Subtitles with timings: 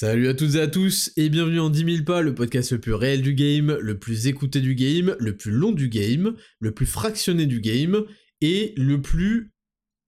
[0.00, 2.78] Salut à toutes et à tous et bienvenue en 10 000 pas, le podcast le
[2.78, 6.70] plus réel du game, le plus écouté du game, le plus long du game, le
[6.72, 8.04] plus fractionné du game
[8.40, 9.50] et le plus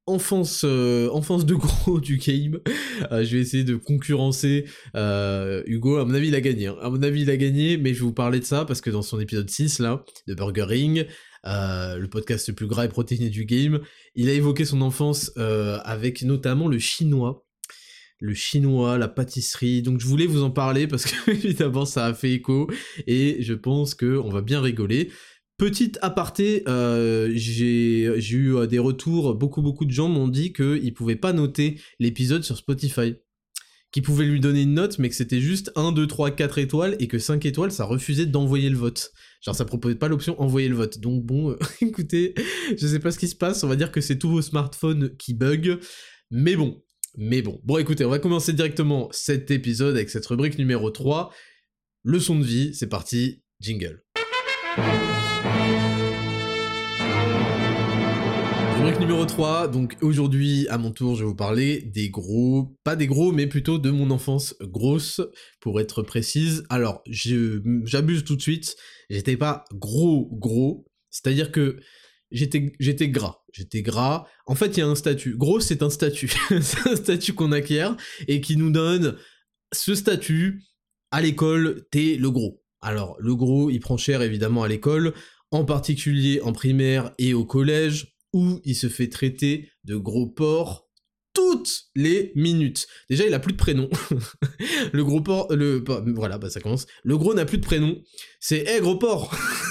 [0.06, 2.60] enfance, euh, enfance de gros du game.
[3.10, 5.96] Euh, je vais essayer de concurrencer euh, Hugo.
[5.96, 6.68] À mon avis, il a gagné.
[6.68, 6.76] Hein.
[6.80, 8.90] À mon avis, il a gagné, mais je vais vous parler de ça parce que
[8.90, 11.06] dans son épisode 6 là, de Burger Ring,
[11.44, 13.80] le podcast le plus gras et protéiné du game,
[14.14, 17.44] il a évoqué son enfance avec notamment le chinois
[18.20, 19.82] le chinois, la pâtisserie.
[19.82, 22.70] Donc je voulais vous en parler parce que évidemment ça a fait écho
[23.06, 25.10] et je pense que on va bien rigoler.
[25.56, 30.94] Petite aparté, euh, j'ai eu euh, des retours, beaucoup beaucoup de gens m'ont dit qu'ils
[30.94, 33.16] pouvaient pas noter l'épisode sur Spotify.
[33.92, 36.96] Qu'ils pouvaient lui donner une note, mais que c'était juste 1, 2, 3, 4 étoiles,
[37.00, 39.10] et que 5 étoiles, ça refusait d'envoyer le vote.
[39.42, 41.00] Genre ça proposait pas l'option envoyer le vote.
[41.00, 42.34] Donc bon, écoutez,
[42.78, 45.14] je sais pas ce qui se passe, on va dire que c'est tous vos smartphones
[45.18, 45.80] qui bug.
[46.30, 46.80] Mais bon,
[47.16, 51.32] mais bon, bon écoutez, on va commencer directement cet épisode avec cette rubrique numéro 3,
[52.04, 54.04] leçon de vie, c'est parti, jingle.
[58.76, 62.96] Rubrique numéro 3, donc aujourd'hui à mon tour je vais vous parler des gros, pas
[62.96, 65.20] des gros mais plutôt de mon enfance grosse
[65.60, 66.64] pour être précise.
[66.70, 68.76] Alors j'abuse tout de suite,
[69.10, 71.80] j'étais pas gros gros, c'est-à-dire que
[72.30, 73.42] j'étais gras.
[73.52, 74.26] J'étais gras.
[74.46, 75.36] En fait, il y a un statut.
[75.36, 76.30] Gros, c'est un statut.
[76.60, 77.96] c'est un statut qu'on acquiert
[78.28, 79.16] et qui nous donne
[79.72, 80.62] ce statut.
[81.10, 82.62] À l'école, t'es le gros.
[82.80, 85.12] Alors, le gros, il prend cher évidemment à l'école,
[85.50, 90.88] en particulier en primaire et au collège, où il se fait traiter de gros porc
[91.34, 92.86] toutes les minutes.
[93.08, 93.88] Déjà, il a plus de prénom.
[94.92, 95.84] le gros porc, le,
[96.14, 96.86] voilà, bah ça commence.
[97.02, 98.00] Le gros n'a plus de prénom.
[98.40, 99.34] C'est, hé, gros porc!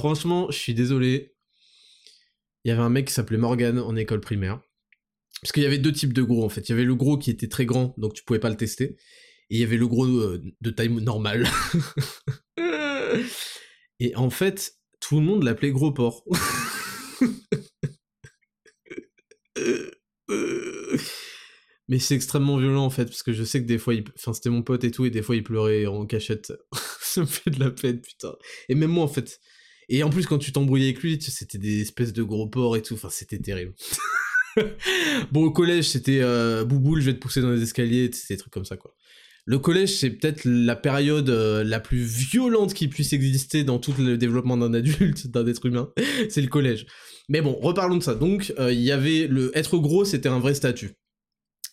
[0.00, 1.34] Franchement, je suis désolé.
[2.64, 4.62] Il y avait un mec qui s'appelait Morgan en école primaire.
[5.42, 6.66] Parce qu'il y avait deux types de gros en fait.
[6.66, 8.96] Il y avait le gros qui était très grand, donc tu pouvais pas le tester.
[9.50, 11.46] Et il y avait le gros euh, de taille normale.
[14.00, 16.24] et en fait, tout le monde l'appelait gros porc.
[21.88, 24.48] Mais c'est extrêmement violent en fait, parce que je sais que des fois, enfin c'était
[24.48, 26.54] mon pote et tout, et des fois il pleurait en cachette.
[27.02, 28.34] Ça me fait de la peine, putain.
[28.70, 29.40] Et même moi en fait,
[29.90, 32.82] et en plus, quand tu t'embrouillais avec lui, c'était des espèces de gros porcs et
[32.82, 32.94] tout.
[32.94, 33.74] Enfin, c'était terrible.
[35.32, 38.38] bon, au collège, c'était euh, Bouboule, je vais te pousser dans les escaliers, c'était des
[38.38, 38.94] trucs comme ça, quoi.
[39.46, 43.94] Le collège, c'est peut-être la période euh, la plus violente qui puisse exister dans tout
[43.98, 45.90] le développement d'un adulte, d'un être humain.
[46.28, 46.86] c'est le collège.
[47.28, 48.14] Mais bon, reparlons de ça.
[48.14, 50.92] Donc, euh, il y avait le être gros, c'était un vrai statut.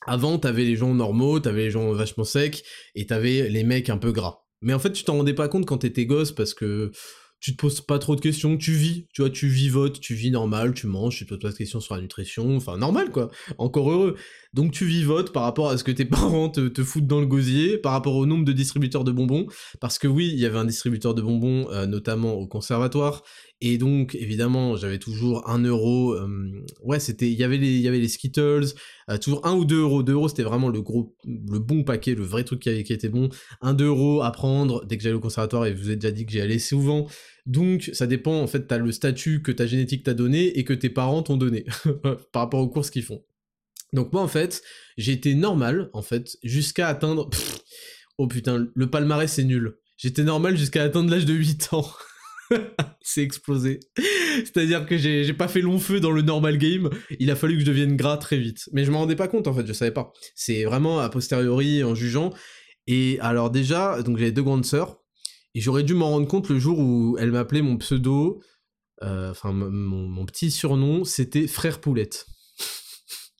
[0.07, 2.63] Avant, t'avais les gens normaux, t'avais les gens vachement secs,
[2.95, 4.39] et t'avais les mecs un peu gras.
[4.61, 6.91] Mais en fait, tu t'en rendais pas compte quand t'étais gosse parce que
[7.39, 10.31] tu te poses pas trop de questions, tu vis, tu vois, tu vivotes, tu vis
[10.31, 13.29] normal, tu manges, tu te poses pas de questions sur la nutrition, enfin normal quoi,
[13.57, 14.15] encore heureux.
[14.53, 17.77] Donc tu vivotes par rapport à ce que tes parents te, foutent dans le gosier,
[17.77, 19.45] par rapport au nombre de distributeurs de bonbons,
[19.79, 23.23] parce que oui, il y avait un distributeur de bonbons, euh, notamment au conservatoire,
[23.59, 26.15] et donc, évidemment, j'avais toujours un euro.
[26.83, 28.73] Ouais, c'était, il y avait les, avait Skittles,
[29.09, 30.03] euh, toujours un ou deux euros.
[30.03, 33.29] Deux euros, c'était vraiment le gros, le bon paquet, le vrai truc qui, était bon.
[33.61, 35.65] Un deux euros à prendre dès que j'allais au conservatoire.
[35.65, 37.07] Et vous ai déjà dit que j'y allais souvent.
[37.47, 38.39] Donc, ça dépend.
[38.41, 41.37] En fait, t'as le statut que ta génétique t'a donné et que tes parents t'ont
[41.37, 41.65] donné
[42.31, 43.23] par rapport aux courses qu'ils font.
[43.93, 44.61] Donc moi, en fait,
[44.97, 47.29] j'ai été normal, en fait, jusqu'à atteindre.
[48.19, 49.77] oh putain, le palmarès c'est nul.
[49.95, 51.89] J'étais normal jusqu'à atteindre l'âge de 8 ans.
[53.01, 53.79] c'est explosé.
[54.37, 57.61] C'est-à-dire que j'ai pas fait long feu dans le normal game, il a fallu que
[57.61, 58.69] je devienne gras très vite.
[58.73, 60.11] Mais je m'en rendais pas compte en fait, je savais pas.
[60.35, 62.31] C'est vraiment a posteriori en jugeant.
[62.87, 64.99] Et alors déjà, donc j'avais deux grandes sœurs,
[65.53, 68.41] et j'aurais dû m'en rendre compte le jour où elle m'appelait mon pseudo,
[69.03, 72.25] euh, enfin mon, petit surnom, c'était Frère Poulette.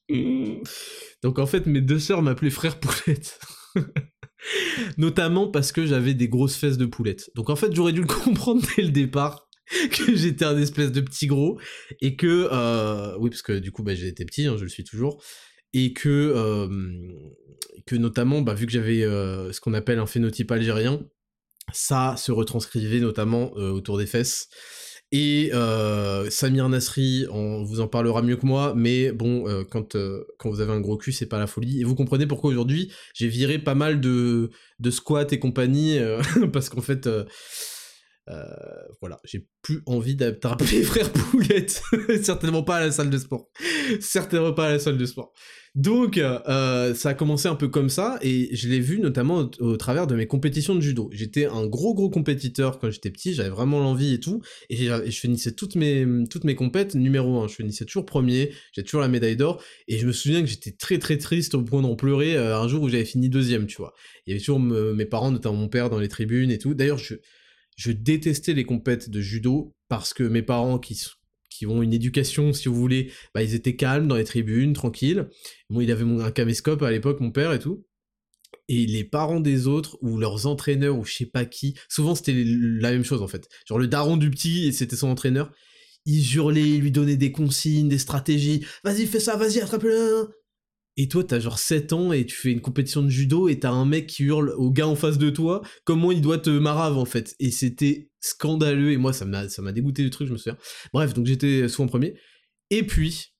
[1.23, 3.39] donc en fait, mes deux sœurs m'appelaient Frère Poulette.
[4.97, 7.29] Notamment parce que j'avais des grosses fesses de poulette.
[7.35, 9.47] Donc en fait, j'aurais dû le comprendre dès le départ
[9.91, 11.59] que j'étais un espèce de petit gros
[12.01, 14.83] et que euh, oui parce que du coup bah, été petit, hein, je le suis
[14.83, 15.21] toujours
[15.73, 16.67] et que euh,
[17.85, 21.01] que notamment bah, vu que j'avais euh, ce qu'on appelle un phénotype algérien,
[21.73, 24.47] ça se retranscrivait notamment autour des fesses
[25.13, 29.95] Et euh, Samir Nasri, on vous en parlera mieux que moi, mais bon, euh, quand,
[29.95, 31.79] euh, quand vous avez un gros cul, c'est pas la folie.
[31.79, 34.49] Et vous comprenez pourquoi aujourd'hui, j'ai viré pas mal de,
[34.79, 35.97] de squats et compagnie,
[36.51, 37.09] parce qu'en fait,
[38.99, 41.81] voilà, j'ai plus envie d'attraper frère Poulette.
[42.21, 43.49] Certainement pas à la salle de sport.
[44.01, 45.31] Certainement pas à la salle de sport.
[45.77, 49.77] Donc, euh, ça a commencé un peu comme ça, et je l'ai vu notamment au,
[49.77, 51.07] travers de mes compétitions de judo.
[51.13, 54.41] J'étais un gros gros compétiteur quand j'étais petit, j'avais vraiment l'envie et tout,
[54.71, 57.47] et, je finissais toutes mes, toutes mes compètes numéro 1.
[57.47, 60.71] Je finissais toujours premier, j'ai toujours la médaille d'or, et je me souviens que j'étais
[60.71, 63.77] très très triste au point d'en pleurer euh, un jour où j'avais fini deuxième, tu
[63.77, 63.93] vois.
[64.25, 66.73] Il y avait toujours mes parents, notamment mon père, dans les tribunes et tout.
[66.73, 67.13] D'ailleurs, je,
[67.75, 70.95] je détestais les compètes de judo parce que mes parents qui
[71.57, 75.27] qui ont une éducation, si vous voulez, bah, ils étaient calmes dans les tribunes, tranquilles.
[75.69, 77.85] Moi, il avait un caméscope à l'époque, mon père et tout.
[78.69, 82.33] Et les parents des autres, ou leurs entraîneurs, ou je sais pas qui, souvent c'était
[82.35, 83.47] la même chose en fait.
[83.67, 85.51] Genre le daron du petit, et c'était son entraîneur,
[86.05, 88.65] ils hurlaient, ils lui donnaient des consignes, des stratégies.
[88.83, 90.36] Vas-y, fais ça, vas-y, attrape-le.
[90.97, 93.69] Et toi, t'as genre 7 ans et tu fais une compétition de judo et t'as
[93.69, 96.97] un mec qui hurle au gars en face de toi comment il doit te marave
[96.97, 97.35] en fait.
[97.39, 100.57] Et c'était scandaleux et moi ça m'a, dégoûté du truc, je me souviens.
[100.93, 102.15] Bref, donc j'étais souvent premier.
[102.71, 103.33] Et puis,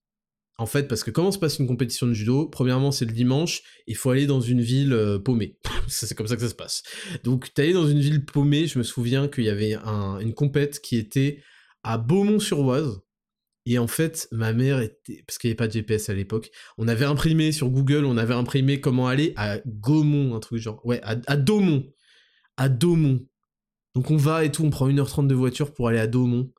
[0.60, 2.48] en fait, parce que comment se passe une compétition de judo?
[2.48, 5.58] Premièrement, c'est le dimanche, il faut aller dans une ville euh, paumée.
[5.88, 6.84] c'est comme ça que ça se passe.
[7.24, 10.80] Donc, t'es allé dans une ville paumée, je me souviens qu'il y avait une compète
[10.80, 11.42] qui était
[11.84, 13.02] à Beaumont-sur-Oise,
[13.70, 16.52] et en fait, ma mère était, parce qu'il n'y avait pas de GPS à l'époque,
[16.78, 20.84] on avait imprimé sur Google, on avait imprimé comment aller à Gaumont, un truc genre,
[20.86, 21.92] ouais, à, à Daumont.
[22.56, 23.28] À Daumont.
[23.94, 26.54] Donc on va et tout, on prend 1h30 de voiture pour aller à Daumont.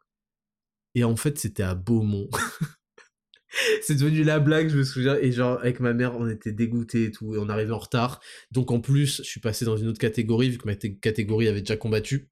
[0.94, 2.28] Et en fait, c'était à Beaumont.
[3.82, 5.16] c'est devenu la blague, je me souviens.
[5.16, 8.20] Et genre, avec ma mère, on était dégoûtés et tout, et on arrivait en retard.
[8.50, 11.60] Donc en plus, je suis passé dans une autre catégorie, vu que ma catégorie avait
[11.60, 12.28] déjà combattu.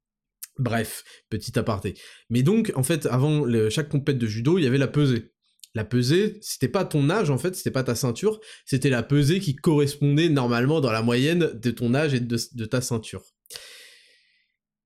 [0.59, 1.95] Bref, petit aparté.
[2.31, 5.33] Mais donc, en fait, avant chaque compète de judo, il y avait la pesée.
[5.77, 9.41] La pesée, c'était pas ton âge en fait, c'était pas ta ceinture, c'était la pesée
[9.41, 13.23] qui correspondait normalement dans la moyenne de ton âge et de, ta ceinture.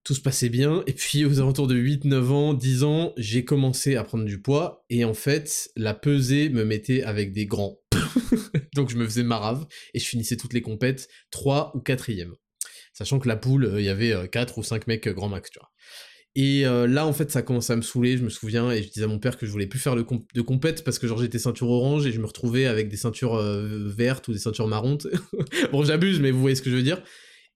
[0.02, 3.44] Tout se passait bien, et puis aux alentours de 8, 9 ans, 10 ans, j'ai
[3.44, 7.78] commencé à prendre du poids, et en fait, la pesée me mettait avec des grands.
[8.74, 12.32] Donc je me faisais marave, et je finissais toutes les compètes 3 ou 4ème
[13.00, 15.30] sachant que la poule, euh, il y avait 4 euh, ou 5 mecs euh, grand
[15.30, 15.70] max, tu vois.
[16.36, 19.02] Et là, en fait, ça commençait à me saouler, je me souviens, et je disais
[19.02, 20.02] à mon père que je voulais plus faire de,
[20.42, 24.28] compète parce que genre j'étais ceinture orange et je me retrouvais avec des ceintures vertes
[24.28, 24.96] ou des ceintures marron.
[25.72, 27.02] bon, j'abuse, mais vous voyez ce que je veux dire.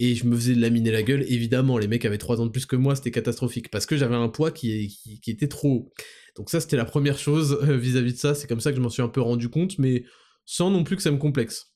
[0.00, 2.66] Et je me faisais laminer la gueule, évidemment, les mecs avaient 3 ans de plus
[2.66, 4.90] que moi, c'était catastrophique, parce que j'avais un poids qui,
[5.28, 5.92] était trop haut.
[6.36, 8.82] Donc ça, c'était la première chose vis-à-vis -vis de ça, c'est comme ça que je
[8.82, 10.02] m'en suis un peu rendu compte, mais
[10.46, 11.73] sans non plus que ça me complexe.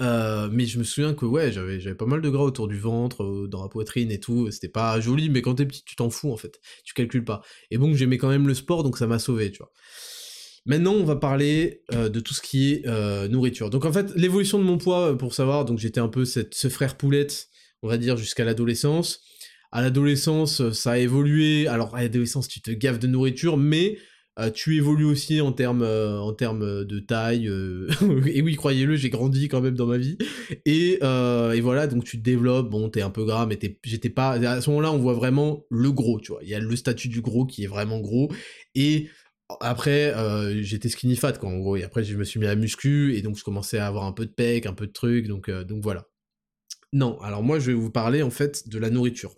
[0.00, 2.78] Euh, mais je me souviens que ouais, j'avais j'avais pas mal de gras autour du
[2.78, 4.50] ventre, euh, dans la poitrine et tout.
[4.50, 6.60] C'était pas joli, mais quand t'es petit, tu t'en fous en fait.
[6.84, 7.42] Tu calcules pas.
[7.70, 9.72] Et bon, j'aimais quand même le sport, donc ça m'a sauvé, tu vois.
[10.66, 12.86] Maintenant, on va parler euh, de tout ce qui est
[13.28, 13.70] nourriture.
[13.70, 16.96] Donc en fait, l'évolution de mon poids, pour savoir, donc j'étais un peu ce frère
[16.96, 17.48] poulette,
[17.82, 19.22] on va dire, jusqu'à l'adolescence.
[19.72, 21.66] À l'adolescence, ça a évolué.
[21.66, 23.98] Alors à l'adolescence, tu te gaves de nourriture, mais
[24.38, 27.48] euh, tu évolues aussi en termes euh, termes de taille.
[27.48, 27.88] Euh,
[28.26, 30.16] et oui, croyez-le, j'ai grandi quand même dans ma vie.
[30.64, 32.70] Et, voilà, donc tu te développes.
[32.70, 34.32] Bon, t'es un peu gras, mais j'étais pas.
[34.32, 36.40] À ce moment-là, on voit vraiment le gros, tu vois.
[36.42, 38.30] Il y a le statut du gros qui est vraiment gros.
[38.74, 39.08] Et
[39.60, 40.14] après,
[40.62, 41.76] j'étais skinny fat, quoi, en gros.
[41.76, 43.16] Et après, je me suis mis à muscu.
[43.16, 45.26] Et donc, je commençais à avoir un peu de pec, un peu de trucs.
[45.26, 46.06] Donc, donc voilà.
[46.92, 49.34] Non, alors moi, je vais vous parler en fait de la nourriture.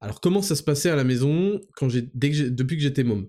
[0.00, 3.28] Alors, comment ça se passait à la maison depuis que j'étais môme?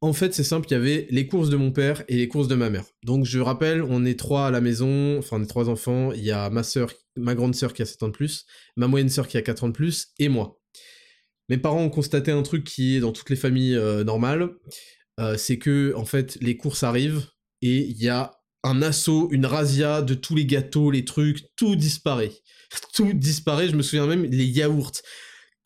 [0.00, 2.48] En fait, c'est simple, il y avait les courses de mon père et les courses
[2.48, 2.84] de ma mère.
[3.04, 6.22] Donc je rappelle, on est trois à la maison, enfin on est trois enfants, il
[6.22, 8.44] y a ma soeur, ma grande sœur qui a 7 ans de plus,
[8.76, 10.60] ma moyenne sœur qui a 4 ans de plus, et moi.
[11.48, 14.50] Mes parents ont constaté un truc qui est dans toutes les familles euh, normales,
[15.18, 17.26] euh, c'est que en fait les courses arrivent
[17.62, 18.32] et il y a
[18.64, 22.32] un assaut, une razzia de tous les gâteaux, les trucs, tout disparaît.
[22.94, 24.90] Tout disparaît, je me souviens même les yaourts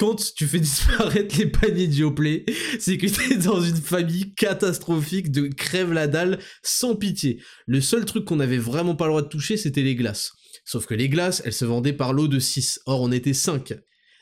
[0.01, 2.47] quand tu fais disparaître les paniers de Yoplait,
[2.79, 7.43] c'est que t'es dans une famille catastrophique de crève la dalle sans pitié.
[7.67, 10.33] Le seul truc qu'on avait vraiment pas le droit de toucher, c'était les glaces.
[10.65, 12.81] Sauf que les glaces, elles se vendaient par lot de 6.
[12.87, 13.75] Or, on était 5.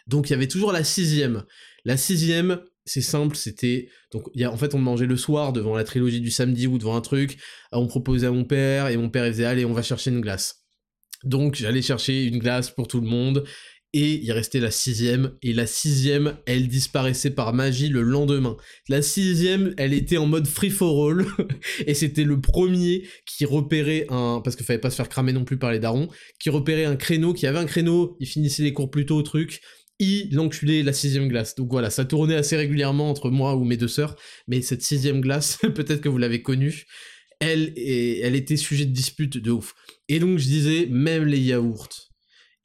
[0.08, 1.44] Donc, il y avait toujours la sixième.
[1.84, 3.88] La sixième, c'est simple, c'était...
[4.10, 7.02] Donc, en fait, on mangeait le soir devant la trilogie du samedi ou devant un
[7.02, 7.38] truc.
[7.70, 10.56] On proposait à mon père, et mon père, faisait, allez, on va chercher une glace.
[11.22, 13.44] Donc, j'allais chercher une glace pour tout le monde,
[14.00, 18.56] et il restait la sixième, et la sixième, elle disparaissait par magie le lendemain.
[18.88, 21.26] La sixième, elle était en mode free for all,
[21.86, 25.44] et c'était le premier qui repérait un, parce qu'il fallait pas se faire cramer non
[25.44, 26.06] plus par les darons,
[26.38, 29.22] qui repérait un créneau, qui avait un créneau, il finissait les cours plus tôt au
[29.22, 29.62] truc,
[29.98, 31.56] il enculait la sixième glace.
[31.56, 34.14] Donc voilà, ça tournait assez régulièrement entre moi ou mes deux sœurs,
[34.46, 36.84] mais cette sixième glace, peut-être que vous l'avez connue,
[37.40, 39.74] elle, elle était sujet de dispute de ouf.
[40.08, 42.07] Et donc je disais, même les yaourts.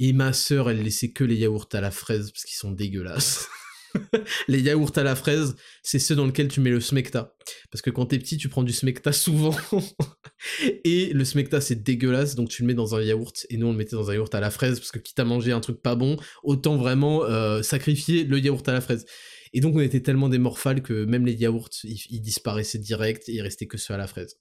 [0.05, 3.47] Et ma sœur, elle laissait que les yaourts à la fraise parce qu'ils sont dégueulasses.
[4.49, 7.33] les yaourts à la fraise, c'est ceux dans lesquels tu mets le smecta.
[7.71, 9.55] Parce que quand t'es petit, tu prends du smecta souvent.
[10.83, 13.47] et le smecta, c'est dégueulasse, donc tu le mets dans un yaourt.
[13.49, 15.23] Et nous, on le mettait dans un yaourt à la fraise, parce que quitte à
[15.23, 19.05] manger un truc pas bon, autant vraiment euh, sacrifier le yaourt à la fraise.
[19.53, 23.35] Et donc, on était tellement des morphales que même les yaourts, ils, disparaissaient direct, et
[23.35, 24.35] il restait que ceux à la fraise.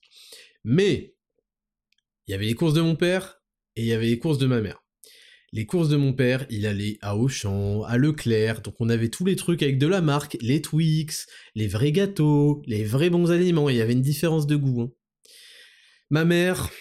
[0.65, 1.15] Mais,
[2.27, 3.41] il y avait les courses de mon père,
[3.77, 4.82] et il y avait les courses de ma mère
[5.53, 9.23] les courses de mon père, il allait à Auchan, à Leclerc, donc on avait tous
[9.23, 13.69] les trucs avec de la marque, les Twix, les vrais gâteaux, les vrais bons aliments,
[13.69, 14.81] il y avait une différence de goût.
[14.81, 14.91] Hein.
[16.09, 16.71] Ma mère,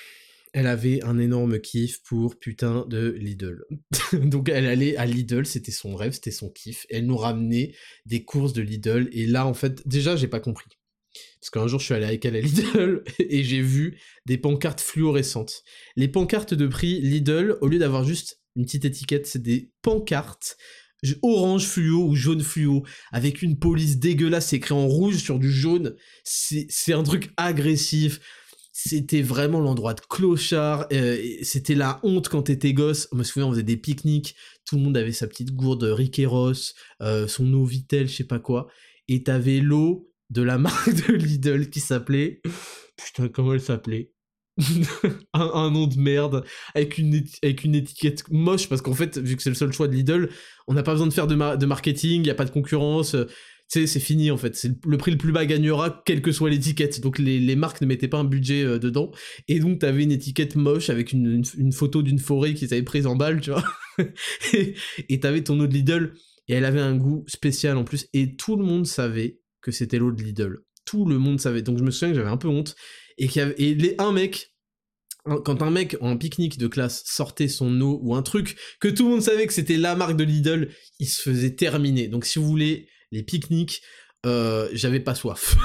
[0.54, 3.62] elle avait un énorme kiff pour putain de Lidl.
[4.14, 6.86] donc elle allait à Lidl, c'était son rêve, c'était son kiff.
[6.88, 7.74] Elle nous ramenait
[8.06, 10.70] des courses de Lidl, et là en fait, déjà j'ai pas compris.
[11.40, 14.80] Parce qu'un jour, je suis allé avec elle à Lidl et j'ai vu des pancartes
[14.80, 15.62] fluorescentes.
[15.94, 20.56] Les pancartes de prix Lidl, au lieu d'avoir juste une petite étiquette, c'est des pancartes
[21.22, 25.96] orange fluo ou jaune fluo, avec une police dégueulasse écrit en rouge sur du jaune.
[26.24, 28.20] C'est un truc agressif.
[28.72, 30.86] C'était vraiment l'endroit de clochard.
[30.92, 33.08] Euh, c'était la honte quand t'étais gosse.
[33.12, 34.34] Je me souviens, on faisait des pique-niques.
[34.64, 38.38] Tout le monde avait sa petite gourde Riqueros, euh, son eau Vitel, je sais pas
[38.38, 38.68] quoi.
[39.08, 42.40] Et t'avais l'eau de la marque de Lidl qui s'appelait...
[42.96, 44.12] Putain, comment elle s'appelait?
[45.32, 49.42] un, nom de merde avec une, avec une étiquette moche parce qu'en fait vu que
[49.42, 50.28] c'est le seul choix de Lidl
[50.68, 53.14] on n'a pas besoin de faire de, de marketing il y a pas de concurrence
[53.14, 53.26] euh,
[53.86, 54.66] c'est fini en fait.
[54.86, 57.00] Le prix le plus bas gagnera quelle que soit l'étiquette.
[57.00, 59.10] Donc les, les, marques ne mettaient pas un budget euh, dedans.
[59.48, 63.06] Et donc t'avais une étiquette moche avec une, une, photo d'une forêt qu'ils avaient prise
[63.06, 63.64] en balle tu vois.
[65.08, 66.12] Et t'avais ton eau de Lidl.
[66.48, 68.08] Et elle avait un goût spécial en plus.
[68.12, 70.58] Et tout le monde savait que c'était l'eau de Lidl.
[70.84, 71.62] Tout le monde savait.
[71.62, 72.74] Donc je me souviens que j'avais un peu honte.
[73.18, 74.51] Et, qu'il y avait, et les, un mec,
[75.24, 79.04] quand un mec en pique-nique de classe sortait son eau ou un truc que tout
[79.04, 82.08] le monde savait que c'était la marque de Lidl, il se faisait terminer.
[82.08, 83.82] Donc si vous voulez, les pique-niques,
[84.26, 85.56] euh, j'avais pas soif.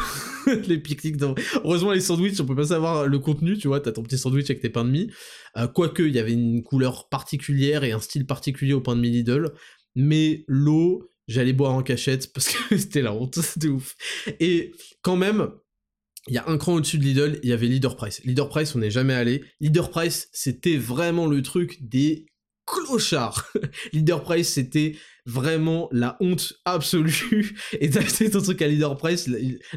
[0.68, 1.22] les pique-niques,
[1.64, 4.50] heureusement les sandwichs, on peut pas savoir le contenu, tu vois, t'as ton petit sandwich
[4.50, 5.12] avec tes pains de mie.
[5.58, 9.02] Euh, quoique, il y avait une couleur particulière et un style particulier au pain de
[9.02, 9.54] mie Lidl.
[9.96, 13.96] Mais l'eau, j'allais boire en cachette parce que c'était la honte, de ouf.
[14.40, 14.72] Et
[15.02, 15.50] quand même,
[16.28, 18.22] il y a un cran au-dessus de Lidl, il y avait Leader Price.
[18.26, 19.44] Leader Price, on n'est jamais allé.
[19.60, 22.26] Leader Price, c'était vraiment le truc des
[22.66, 23.48] clochards.
[23.94, 27.58] Leader Price, c'était vraiment la honte absolue.
[27.80, 29.30] Et d'acheter ton truc à Leader Price,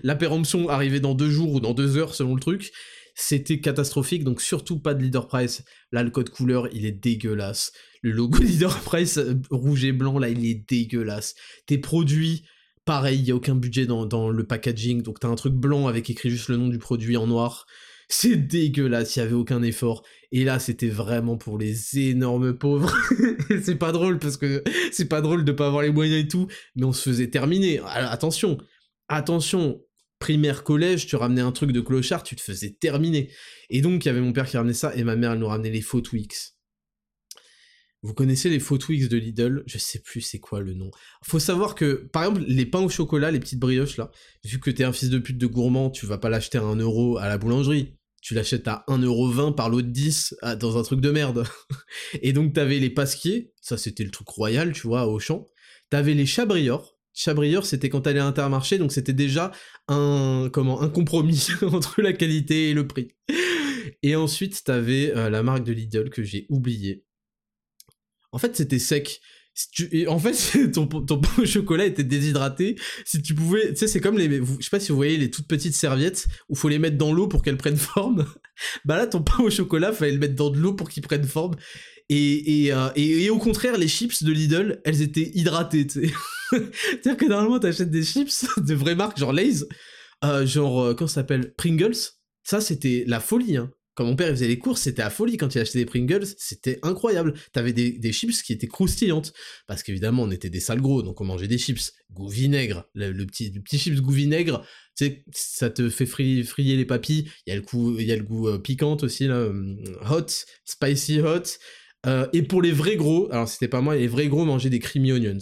[0.02, 2.72] la péremption arrivait dans deux jours ou dans deux heures selon le truc.
[3.14, 5.62] C'était catastrophique, donc surtout pas de Leader Price.
[5.92, 7.72] Là, le code couleur, il est dégueulasse.
[8.02, 11.34] Le logo Leader Price euh, rouge et blanc, là, il est dégueulasse.
[11.66, 12.44] Tes produits,
[12.90, 16.10] Pareil, il n'y a aucun budget dans, le packaging, donc t'as un truc blanc avec
[16.10, 17.64] écrit juste le nom du produit en noir.
[18.08, 20.02] C'est dégueulasse, il n'y avait aucun effort.
[20.32, 22.92] Et là, c'était vraiment pour les énormes pauvres.
[23.62, 26.48] c'est pas drôle parce que c'est pas drôle de pas avoir les moyens et tout,
[26.74, 27.80] mais on se faisait terminer.
[27.84, 28.58] Attention,
[29.06, 29.80] attention,
[30.18, 33.30] primaire collège, tu ramenais un truc de clochard, tu te faisais terminer.
[33.68, 35.46] Et donc, il y avait mon père qui ramenait ça et ma mère, elle nous
[35.46, 36.56] ramenait les faux Twix.
[38.02, 39.62] Vous connaissez les faux Twix de Lidl?
[39.66, 40.90] Je sais plus c'est quoi le nom.
[41.22, 44.10] Faut savoir que, par exemple, les pains au chocolat, les petites brioches là,
[44.44, 46.76] vu que t'es un fils de pute de gourmand, tu vas pas l'acheter à 1
[46.76, 47.96] euro à la boulangerie.
[48.22, 51.44] Tu l'achètes à 1,20€ par lot de 10 dans un truc de merde.
[52.22, 55.46] Et donc t'avais les pasquiers, ça c'était le truc royal, tu vois, au champ.
[55.90, 56.96] T'avais les chabriors.
[57.12, 59.50] Chabriors, c'était quand t'allais à Intermarché, donc c'était déjà
[59.88, 63.08] un, comment, un compromis entre la qualité et le prix.
[64.02, 67.04] Et ensuite, t'avais euh, la marque de Lidl que j'ai oubliée
[68.32, 69.20] en fait, c'était sec.
[70.06, 72.76] en fait, ton, ton pain au chocolat était déshydraté.
[73.04, 75.30] Si tu pouvais, tu sais, c'est comme les, je sais pas si vous voyez les
[75.30, 78.26] toutes petites serviettes où faut les mettre dans l'eau pour qu'elles prennent forme.
[78.84, 81.24] bah là, ton pain au chocolat, fallait le mettre dans de l'eau pour qu'il prenne
[81.24, 81.56] forme.
[82.12, 85.86] Et, et, euh, et, au contraire, les chips de Lidl, elles étaient hydratées.
[86.50, 89.64] C'est-à-dire que normalement, t'achètes des chips de vraies marques, genre Lay's,
[90.24, 91.54] euh, genre, euh, comment ça s'appelle?
[91.54, 91.94] Pringles.
[92.42, 93.70] Ça, c'était la folie, hein.
[93.94, 96.78] Quand mon père faisait les courses, c'était à folie quand il achetait des Pringles, c'était
[96.82, 97.34] incroyable.
[97.52, 99.32] T'avais des, des chips qui étaient croustillantes.
[99.66, 101.92] Parce qu'évidemment, on était des sales gros, donc on mangeait des chips.
[102.12, 104.64] Goût vinaigre, le, petit, petit chips goût vinaigre,
[105.32, 106.44] ça te fait frier,
[106.76, 107.30] les papilles.
[107.46, 109.76] Il y a le goût, y a le goût euh, piquant aussi, là, hum,
[110.10, 110.26] hot,
[110.64, 111.42] spicy hot.
[112.06, 114.78] Euh, et pour les vrais gros, alors c'était pas moi, les vrais gros mangeaient des
[114.78, 115.38] creamy onions.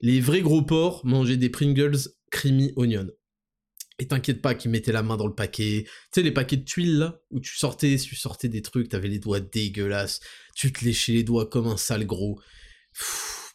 [0.00, 1.98] Les vrais gros porcs mangeaient des Pringles
[2.30, 3.10] creamy onions.
[4.02, 5.84] Et t'inquiète pas qu'ils mettaient la main dans le paquet.
[5.84, 9.06] Tu sais, les paquets de tuiles, là, où tu sortais, tu sortais des trucs, t'avais
[9.06, 10.18] les doigts dégueulasses.
[10.56, 12.40] Tu te léchais les doigts comme un sale gros.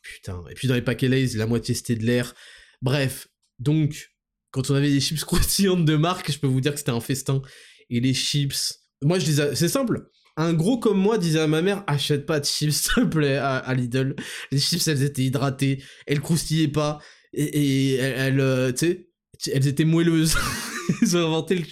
[0.02, 0.42] putain.
[0.50, 2.34] Et puis dans les paquets Lays, la moitié c'était de l'air.
[2.82, 3.28] Bref,
[3.60, 4.14] donc,
[4.52, 7.02] quand on avait des chips croustillantes de marque, je peux vous dire que c'était un
[7.02, 7.42] festin.
[7.90, 10.10] Et les chips, moi je disais, c'est simple.
[10.38, 13.36] Un gros comme moi disait à ma mère, achète pas de chips, s'il te plaît,
[13.36, 14.16] à, Lidl.
[14.54, 17.00] Les chips, elles étaient hydratées, elles croustillaient pas,
[17.34, 19.07] et, elles, euh, tu sais,
[19.52, 20.36] elles étaient moelleuses.
[21.02, 21.66] Ils ont inventé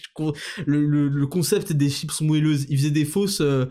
[0.66, 2.66] le, concept des chips moelleuses.
[2.70, 3.66] Ils faisaient des fausses, euh,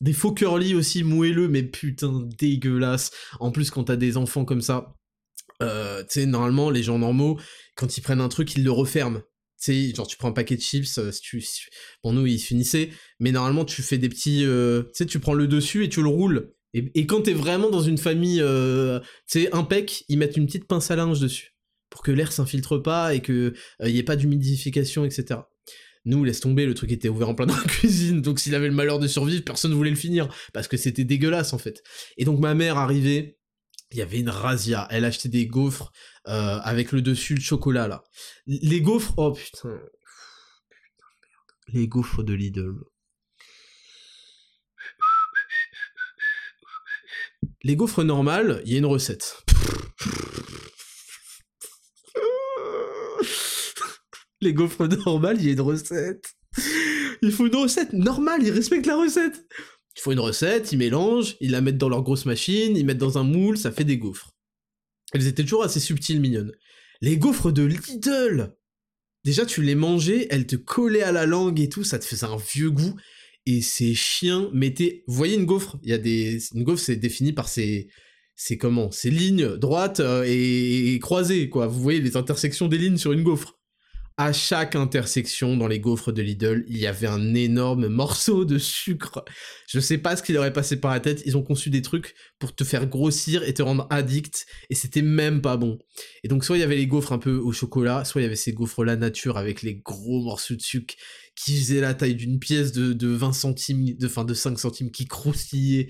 [0.00, 3.10] des faux curly aussi moelleux, mais putain, dégueulasse.
[3.40, 4.94] En plus, quand t'as des enfants comme ça,
[5.62, 7.38] euh, tu sais, normalement, les gens normaux,
[7.76, 9.20] quand ils prennent un truc, ils le referment.
[9.60, 11.44] Tu sais, genre, tu prends un paquet de chips, euh, si tu,
[12.04, 15.46] nous, ils finissaient, mais normalement, tu fais des petits, euh, tu sais, tu prends le
[15.46, 16.52] dessus et tu le roules.
[16.74, 20.66] Et, et quand t'es vraiment dans une famille, tu sais, impec, ils mettent une petite
[20.66, 21.53] pince à linge dessus
[21.94, 25.42] pour que l'air s'infiltre pas et que il y ait pas d'humidification, etc.
[26.04, 28.66] Nous, laisse tomber, le truc était ouvert en plein dans la cuisine, donc s'il avait
[28.66, 31.84] le malheur de survivre, personne ne voulait le finir, parce que c'était dégueulasse en fait.
[32.16, 33.38] Et donc ma mère arrivait,
[33.92, 34.88] il y avait une razzia.
[34.90, 35.92] Elle achetait des gaufres
[36.26, 38.02] euh, avec le dessus le chocolat là.
[38.48, 39.80] Les gaufres, oh putain.
[41.68, 42.74] Les gaufres de Lidl.
[47.62, 49.44] Les gaufres normales, il y a une recette.
[54.44, 56.34] Les gaufres normales, il y a une recette.
[57.22, 59.46] Il faut une recette normale, ils respectent la recette.
[59.96, 62.98] Il faut une recette, ils mélangent, ils la mettent dans leur grosse machine, ils mettent
[62.98, 64.32] dans un moule, ça fait des gaufres.
[65.14, 66.52] Elles étaient toujours assez subtiles, mignonnes.
[67.00, 68.54] Les gaufres de Lidl
[69.24, 72.26] Déjà, tu les mangeais, elles te collaient à la langue et tout, ça te faisait
[72.26, 72.94] un vieux goût.
[73.46, 75.04] Et ces chiens mettaient...
[75.06, 75.78] Vous voyez une gaufre?
[75.82, 76.38] Il y a des...
[76.54, 77.88] Une gaufre, c'est défini par ces...
[78.36, 78.90] C'est comment?
[78.90, 81.66] Ces lignes droites euh, et croisées, quoi.
[81.66, 83.58] Vous voyez les intersections des lignes sur une gaufre
[84.16, 88.58] à chaque intersection dans les gaufres de Lidl, il y avait un énorme morceau de
[88.58, 89.24] sucre.
[89.68, 91.82] Je sais pas ce qui leur est passé par la tête, ils ont conçu des
[91.82, 95.78] trucs pour te faire grossir et te rendre addict, et c'était même pas bon.
[96.22, 98.26] Et donc soit il y avait les gaufres un peu au chocolat, soit il y
[98.26, 100.94] avait ces gaufres la nature avec les gros morceaux de sucre
[101.34, 105.06] qui faisaient la taille d'une pièce de, 20 centimes, de, fin de 5 centimes, qui
[105.06, 105.88] croustillaient.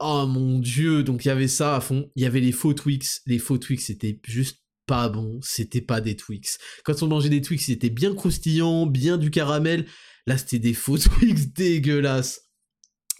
[0.00, 2.10] Oh mon dieu, donc il y avait ça à fond.
[2.16, 3.22] Il y avait les faux Twix.
[3.26, 6.58] Les faux Twix, c'était juste pas bon, c'était pas des Twix.
[6.84, 9.86] Quand on mangeait des Twix, c'était bien croustillant, bien du caramel.
[10.26, 12.42] Là, c'était des faux Twix dégueulasses.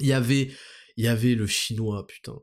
[0.01, 0.51] Il y avait,
[0.97, 2.35] il y avait le chinois, putain.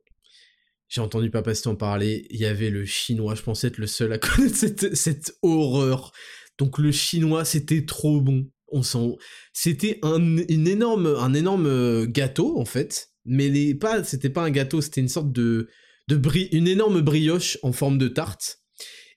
[0.88, 2.28] J'ai entendu Papa en parler.
[2.30, 3.36] Il y avait le chinois.
[3.36, 4.56] Je pensais être le seul à connaître
[4.94, 6.12] cette, horreur.
[6.58, 8.50] Donc le chinois, c'était trop bon.
[8.74, 9.18] On sent,
[9.52, 13.10] c'était un, une énorme, un énorme euh, gâteau en fait.
[13.26, 15.68] Mais les, pas, c'était pas un gâteau, c'était une sorte de,
[16.08, 18.61] de bri une énorme brioche en forme de tarte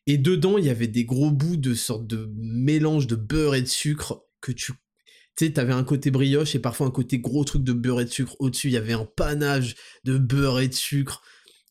[0.06, 3.62] et dedans, il y avait des gros bouts de sorte de mélange de beurre et
[3.62, 4.72] de sucre que tu...
[5.36, 8.04] Tu sais, t'avais un côté brioche et parfois un côté gros truc de beurre et
[8.04, 8.36] de sucre.
[8.38, 11.22] Au-dessus, il y avait un panache de beurre et de sucre.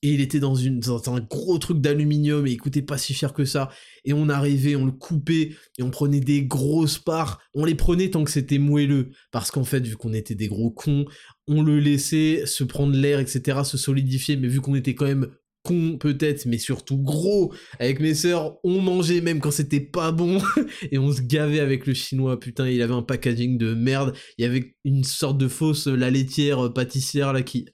[0.01, 3.45] Et il était dans, un gros truc d'aluminium et il coûtait pas si cher que
[3.45, 3.69] ça.
[4.03, 7.39] Et on arrivait, on le coupait et on prenait des grosses parts.
[7.53, 9.11] On les prenait tant que c'était moelleux.
[9.31, 11.05] Parce qu'en fait, vu qu'on était des gros cons,
[11.47, 14.35] on le laissait se prendre l'air, etc., se solidifier.
[14.35, 15.29] Mais vu qu'on était quand même
[15.63, 17.53] con peut-être, mais surtout gros.
[17.79, 20.41] Avec mes sœurs, on mangeait même quand c'était pas bon
[20.91, 22.39] et on se gavait avec le chinois.
[22.39, 24.13] Putain, il avait un packaging de merde.
[24.37, 27.65] Il y avait une sorte de fausse la laitière euh, pâtissière là qui.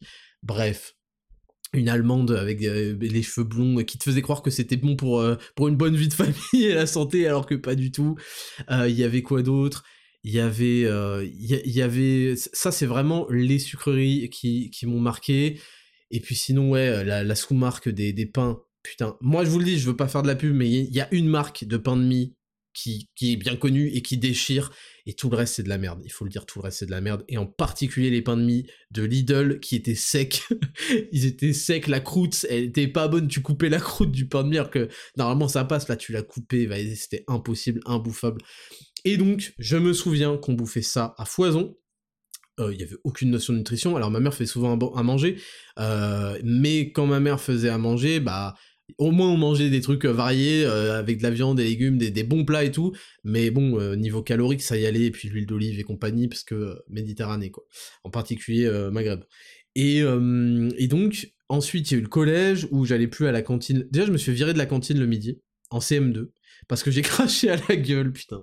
[0.44, 0.96] Bref.
[1.74, 5.20] Une allemande avec euh, les cheveux blonds qui te faisait croire que c'était bon pour,
[5.20, 8.16] euh, pour une bonne vie de famille et la santé alors que pas du tout.
[8.72, 9.84] Il y avait quoi d'autre?
[10.24, 15.60] Il y avait il y, avait ça c'est vraiment les sucreries qui, qui m'ont marqué
[16.12, 19.18] et puis sinon, ouais, euh, la, sous-marque des, des, pains, putain.
[19.22, 21.02] Moi, je vous le dis, je veux pas faire de la pub, mais il y,
[21.02, 22.36] a une marque de pain de mie
[22.74, 24.72] qui, est bien connue et qui déchire.
[25.06, 26.02] Et tout le reste, c'est de la merde.
[26.06, 27.24] Il faut le dire, tout le reste, c'est de la merde.
[27.28, 30.44] Et en particulier les pains de mie de Lidl qui étaient secs.
[31.12, 33.28] Ils étaient secs, la croûte, elle était pas bonne.
[33.28, 35.88] Tu coupais la croûte du pain de mie alors que normalement ça passe.
[35.88, 38.42] Là, tu l'as coupé, c'était impossible, imbouffable.
[39.06, 41.76] Et donc, je me souviens qu'on bouffait ça à foison.
[42.60, 43.96] Euh, il n'y avait aucune notion de nutrition.
[43.96, 45.38] Alors ma mère fait souvent à, manger,
[45.80, 48.56] euh, mais quand ma mère faisait à manger, bah
[48.98, 52.24] au moins on mangeait des trucs euh, variés avec de la viande, des légumes, des,
[52.24, 52.94] bons plats et tout.
[53.24, 55.06] Mais bon, niveau calorique, ça y allait.
[55.06, 57.64] Et puis l'huile d'olive et compagnie, parce que Méditerranée quoi,
[58.04, 59.24] en particulier Maghreb.
[59.76, 63.42] Et, et donc ensuite il y a eu le collège où j'allais plus à la
[63.42, 63.88] cantine.
[63.92, 66.30] Déjà je me suis viré de la cantine le midi en CM2
[66.68, 68.42] parce que j'ai craché à la gueule, putain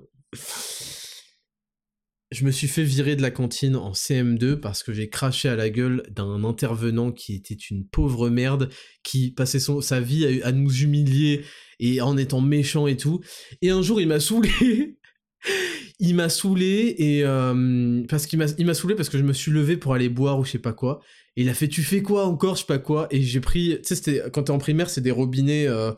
[2.33, 5.55] je me suis fait virer de la cantine en CM2 parce que j'ai craché à
[5.57, 8.69] la gueule d'un intervenant qui était une pauvre merde,
[9.05, 11.45] qui passait son, sa vie à, nous humilier
[11.79, 13.21] et en étant méchant et tout.
[13.62, 14.99] Et un jour, il m'a saoulé.
[16.01, 19.95] il m'a saoulé et euh, parce qu'il m'a parce que je me suis levé pour
[19.95, 21.01] aller boire ou je sais pas quoi
[21.37, 23.79] et il a fait tu fais quoi encore je sais pas quoi et j'ai pris
[23.87, 25.93] tu sais quand t'es en primaire c'est des robinets euh,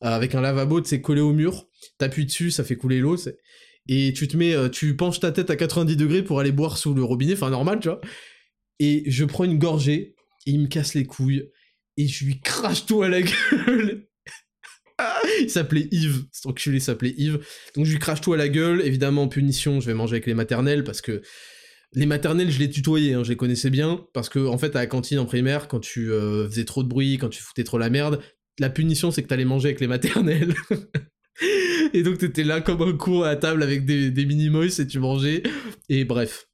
[0.00, 1.66] avec un lavabo tu sais collé au mur
[1.98, 3.16] t'appuies dessus ça fait couler l'eau
[3.88, 6.78] et tu te mets euh, tu penches ta tête à 90 degrés pour aller boire
[6.78, 8.00] sous le robinet enfin normal tu vois
[8.78, 10.14] et je prends une gorgée
[10.46, 11.50] et il me casse les couilles
[11.96, 13.22] et je lui crache tout à la
[13.66, 14.06] gueule
[15.40, 17.40] il s'appelait Yves, cet enculé s'appelait Yves.
[17.74, 20.26] Donc je lui crache tout à la gueule, évidemment en punition, je vais manger avec
[20.26, 21.22] les maternelles parce que
[21.94, 24.80] les maternelles, je les tutoyais, hein, je les connaissais bien parce que en fait à
[24.80, 27.78] la cantine en primaire, quand tu euh, faisais trop de bruit, quand tu foutais trop
[27.78, 28.20] la merde,
[28.58, 30.54] la punition c'est que t'allais manger avec les maternelles.
[31.94, 34.86] et donc t'étais là comme un con à la table avec des, des mini et
[34.86, 35.42] tu mangeais.
[35.88, 36.48] Et bref,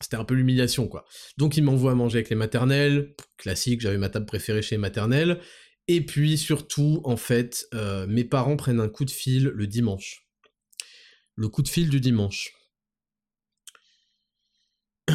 [0.00, 1.04] c'était un peu l'humiliation quoi.
[1.38, 4.80] Donc il m'envoie à manger avec les maternelles, classique, j'avais ma table préférée chez les
[4.80, 5.40] maternelles.
[5.88, 10.26] Et puis surtout, en fait, euh, mes parents prennent un coup de fil le dimanche.
[11.36, 12.52] Le coup de fil du dimanche.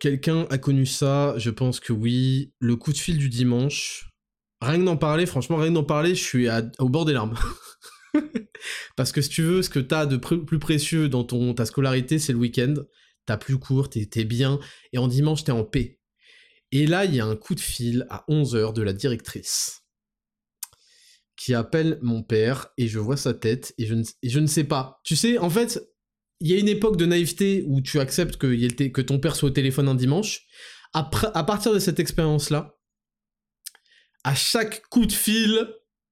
[0.00, 2.52] Quelqu'un a connu ça, je pense que oui.
[2.60, 4.12] Le coup de fil du dimanche.
[4.60, 7.36] Rien que d'en parler, franchement, rien que d'en parler, je suis au bord des larmes.
[8.96, 12.18] Parce que si tu veux, ce que t'as de plus précieux dans ton, ta scolarité,
[12.18, 12.74] c'est le week-end.
[13.26, 14.58] T'as plus court, t'es bien,
[14.92, 16.00] et en dimanche, t'es en paix.
[16.72, 19.82] Et là, il y a un coup de fil à 11h de la directrice
[21.36, 24.64] qui appelle mon père et je vois sa tête et je ne, je ne sais
[24.64, 25.00] pas.
[25.04, 25.80] Tu sais, en fait,
[26.40, 29.48] il y a une époque de naïveté où tu acceptes que, que ton père soit
[29.48, 30.46] au téléphone un dimanche.
[30.92, 32.76] Après, à partir de cette expérience-là,
[34.24, 35.68] à chaque coup de fil,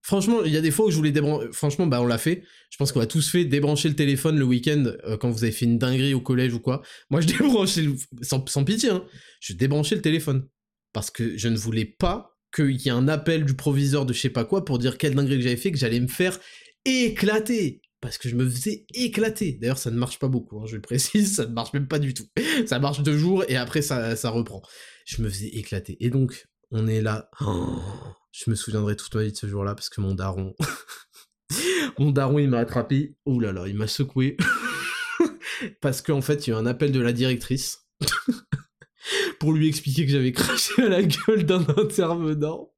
[0.07, 1.49] franchement, il y a des fois où je voulais débrancher.
[1.53, 2.45] Franchement, bah on l'a fait.
[2.71, 5.53] Je pense qu'on a tous fait débrancher le téléphone le week-end euh, quand vous avez
[5.53, 6.83] fait une dinguerie au collège ou quoi.
[7.11, 7.87] Moi, je débranchais,
[8.23, 9.05] sans, sans pitié, hein,
[9.41, 10.47] je débranchais le téléphone
[10.93, 14.21] parce que je ne voulais pas qu'il y ait un appel du proviseur de je
[14.21, 16.39] sais pas quoi pour dire quelle dinguerie que j'avais fait, que j'allais me faire
[16.85, 17.83] éclater.
[18.01, 19.59] Parce que je me faisais éclater.
[19.61, 21.99] D'ailleurs, ça ne marche pas beaucoup, hein, je le précise, ça ne marche même pas
[21.99, 22.27] du tout.
[22.67, 24.63] Ça marche deux jours et après ça, ça reprend.
[25.05, 25.97] Je me faisais éclater.
[25.99, 27.31] Et donc, on est là.
[28.33, 30.55] Je me souviendrai toute ma vie de ce jour-là parce que mon daron.
[31.99, 33.17] mon daron, il m'a attrapé.
[33.25, 34.37] Oh là là, il m'a secoué.
[35.81, 37.87] parce qu'en fait, il y a eu un appel de la directrice
[39.41, 42.73] pour lui expliquer que j'avais craché à la gueule d'un intervenant.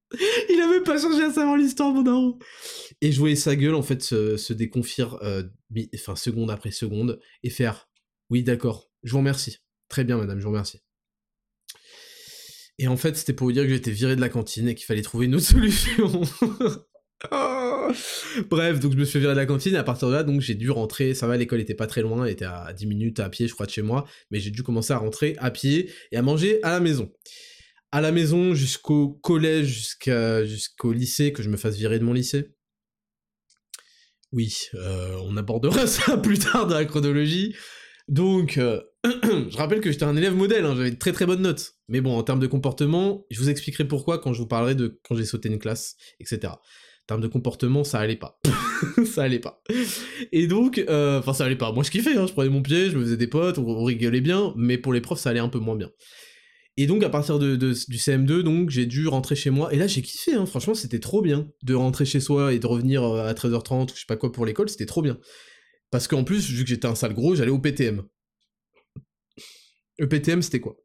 [0.48, 2.38] Il avait pas changé à savoir l'histoire, mon daron.
[3.00, 5.42] Et voyais sa gueule, en fait, se, se déconfire, euh,
[5.94, 7.88] enfin, seconde après seconde, et faire
[8.30, 9.58] Oui, d'accord, je vous remercie.
[9.88, 10.80] Très bien, madame, je vous remercie.
[12.78, 14.86] Et en fait, c'était pour vous dire que j'étais viré de la cantine et qu'il
[14.86, 16.22] fallait trouver une autre solution.
[18.48, 20.40] Bref, donc je me suis viré de la cantine et à partir de là, donc
[20.40, 21.14] j'ai dû rentrer.
[21.14, 23.54] Ça va, l'école était pas très loin, elle était à 10 minutes à pied, je
[23.54, 26.62] crois, de chez moi, mais j'ai dû commencer à rentrer à pied et à manger
[26.62, 27.10] à la maison.
[27.90, 32.12] À la maison jusqu'au collège, jusqu'à, jusqu'au lycée, que je me fasse virer de mon
[32.12, 32.54] lycée.
[34.30, 37.56] Oui, euh, on abordera ça plus tard dans la chronologie.
[38.08, 41.42] Donc, euh, je rappelle que j'étais un élève modèle, hein, j'avais de très très bonnes
[41.42, 41.77] notes.
[41.88, 45.00] Mais bon, en termes de comportement, je vous expliquerai pourquoi quand je vous parlerai de
[45.04, 46.52] quand j'ai sauté une classe, etc
[47.08, 48.38] termes de comportement, ça allait pas.
[49.06, 49.62] ça allait pas.
[50.30, 51.72] Et donc, euh, enfin, ça allait pas.
[51.72, 54.20] Moi, je kiffais, hein, je prenais mon pied, je me faisais des potes, on, rigolait
[54.20, 55.90] bien, mais pour les profs, ça allait un peu moins bien.
[56.76, 59.72] Et donc, à partir de, du CM2, donc, j'ai dû rentrer chez moi.
[59.72, 60.46] Et là, j'ai kiffé, hein.
[60.46, 63.94] franchement, c'était trop bien de rentrer chez soi et de revenir euh, à 13h30 ou
[63.94, 65.18] je sais pas quoi pour l'école, c'était trop bien.
[65.90, 68.02] Parce qu'en plus, vu que j'étais un sale gros, j'allais au PTM.
[69.98, 70.76] Le PTM, c'était quoi?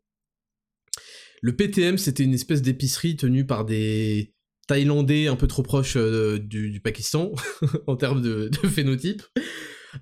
[1.43, 4.33] Le PTM, c'était une espèce d'épicerie tenue par des
[4.65, 7.33] thaïlandais un peu trop proche euh, du, Pakistan
[7.87, 9.23] en termes de, phénotype.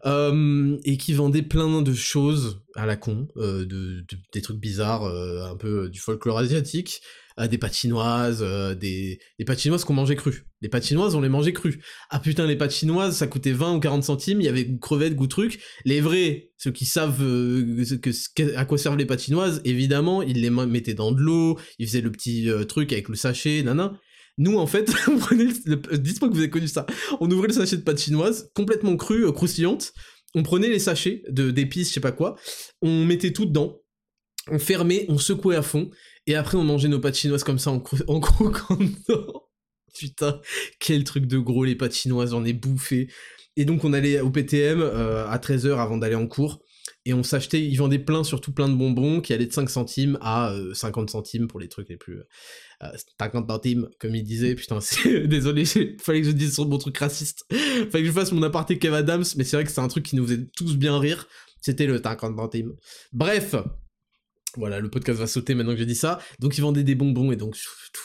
[0.05, 5.05] Euh, et qui vendait plein de choses à la con, euh, de, des trucs bizarres,
[5.05, 7.01] un peu du folklore asiatique,
[7.49, 8.45] des patinoises,
[8.77, 10.45] des, patinoises qu'on mangeait crues.
[10.61, 11.81] Les patinoises, on les mangeait crues.
[12.09, 15.27] Ah putain, les patinoises, ça coûtait 20 ou 40 centimes, il y avait crevettes, goût
[15.27, 15.59] truc.
[15.85, 20.93] Les vrais, ceux qui savent que, à quoi servent les patinoises, évidemment, ils les mettaient
[20.93, 23.99] dans de l'eau, ils faisaient le petit truc avec le sachet, nana.
[24.41, 25.75] Nous, en fait, on prenait le...
[25.97, 26.87] dites-moi que vous avez connu ça.
[27.19, 29.93] On ouvrait le sachet de pâte chinoise, complètement cru, euh, croustillante.
[30.33, 32.35] On prenait les sachets de d'épices, je sais pas quoi.
[32.81, 33.81] On mettait tout dedans.
[34.49, 35.91] On fermait, on secouait à fond.
[36.25, 38.75] Et après, on mangeait nos pâtes chinoises comme ça en, croquant
[39.07, 39.43] dedans.
[39.93, 40.41] Putain,
[40.79, 43.11] quel truc de gros, les pâtes chinoises, on est bouffé.
[43.57, 46.63] Et donc, on allait au PTM euh, à 13h avant d'aller en cours
[47.05, 50.19] et on s'achetait, ils vendaient plein, surtout plein de bonbons qui allaient de 5 centimes
[50.21, 52.19] à 50 euh, centimes pour les trucs les plus...
[52.19, 54.79] Euh, 50 euh, centimes, comme il disait, putain,
[55.25, 58.77] désolé, fallait que je dise sur mon truc raciste, fallait que je fasse mon aparté
[58.77, 61.27] Kev Adams, mais c'est vrai que c'est un truc qui nous faisait tous bien rire,
[61.59, 62.73] c'était le 50 centimes.
[63.13, 63.55] Bref,
[64.57, 66.19] voilà, le podcast va sauter maintenant que j'ai dit ça.
[66.39, 67.55] Donc ils vendaient des bonbons et donc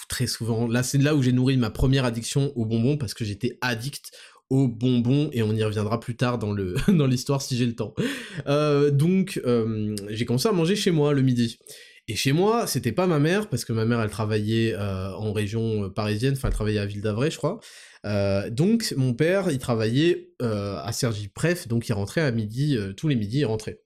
[0.08, 3.24] très souvent, là c'est là où j'ai nourri ma première addiction aux bonbons parce que
[3.24, 4.12] j'étais addict
[4.50, 7.74] aux bonbons et on y reviendra plus tard dans le dans l'histoire si j'ai le
[7.74, 7.94] temps.
[8.46, 11.58] Euh, donc euh, j'ai commencé à manger chez moi le midi.
[12.08, 15.32] Et chez moi, c'était pas ma mère, parce que ma mère, elle travaillait euh, en
[15.32, 17.58] région parisienne, enfin, elle travaillait à Ville d'Avray, je crois.
[18.50, 23.16] donc, mon père, il travaillait à Sergi Pref, donc il rentrait à midi, tous les
[23.16, 23.80] midis, il rentrait.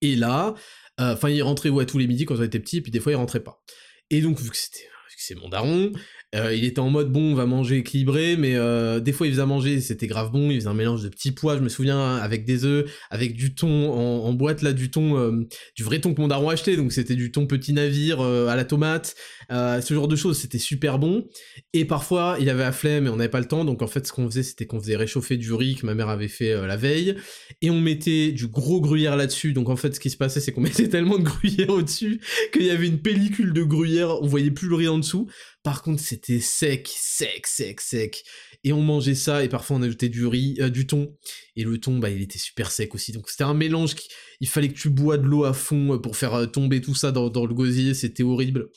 [0.00, 0.54] Et là,
[0.98, 3.12] enfin, il rentrait, ouais, tous les midis quand on était petit, et puis des fois,
[3.12, 3.62] il rentrait pas.
[4.10, 4.88] Et donc, vu que c'était
[5.20, 5.92] c'est mon daron,
[6.36, 9.30] euh, il était en mode bon, on va manger équilibré, mais euh, des fois il
[9.30, 10.50] faisait à manger, c'était grave bon.
[10.50, 13.34] Il faisait un mélange de petits pois, je me souviens, hein, avec des œufs, avec
[13.34, 16.76] du thon en, boîte là, du thon, euh, du vrai thon que mon daron achetait,
[16.76, 19.16] donc c'était du thon petit navire à la tomate,
[19.50, 20.38] ce genre de choses.
[20.38, 21.26] C'était super bon.
[21.72, 24.06] Et parfois il avait la flemme et on n'avait pas le temps, donc en fait
[24.06, 26.76] ce qu'on faisait, c'était qu'on faisait réchauffer du riz que ma mère avait fait la
[26.76, 27.16] veille,
[27.60, 29.52] et on mettait du gros gruyère là-dessus.
[29.52, 32.20] Donc en fait ce qui se passait, c'est qu'on mettait tellement de gruyère au-dessus
[32.52, 35.28] qu'il y avait une pellicule de gruyère, on voyait plus le riz en dessous.
[35.62, 38.24] Par contre, c'était sec, sec, sec, sec.
[38.64, 41.16] Et on mangeait ça, et parfois on ajoutait du riz, euh, du thon.
[41.54, 43.12] Et le thon, bah, il était super sec aussi.
[43.12, 43.94] Donc c'était un mélange
[44.40, 46.94] il fallait que tu bois de l'eau à fond euh, pour faire euh, tomber tout
[46.94, 48.70] ça dans, le gosier, c'était horrible.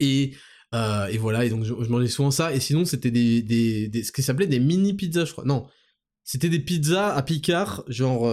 [0.00, 0.34] Et,
[0.72, 2.54] et voilà, et donc je, mangeais souvent ça.
[2.54, 5.44] Et sinon, c'était des, des, ce qui s'appelait des mini pizzas, je crois.
[5.44, 5.66] Non,
[6.24, 8.28] c'était des pizzas à Picard, genre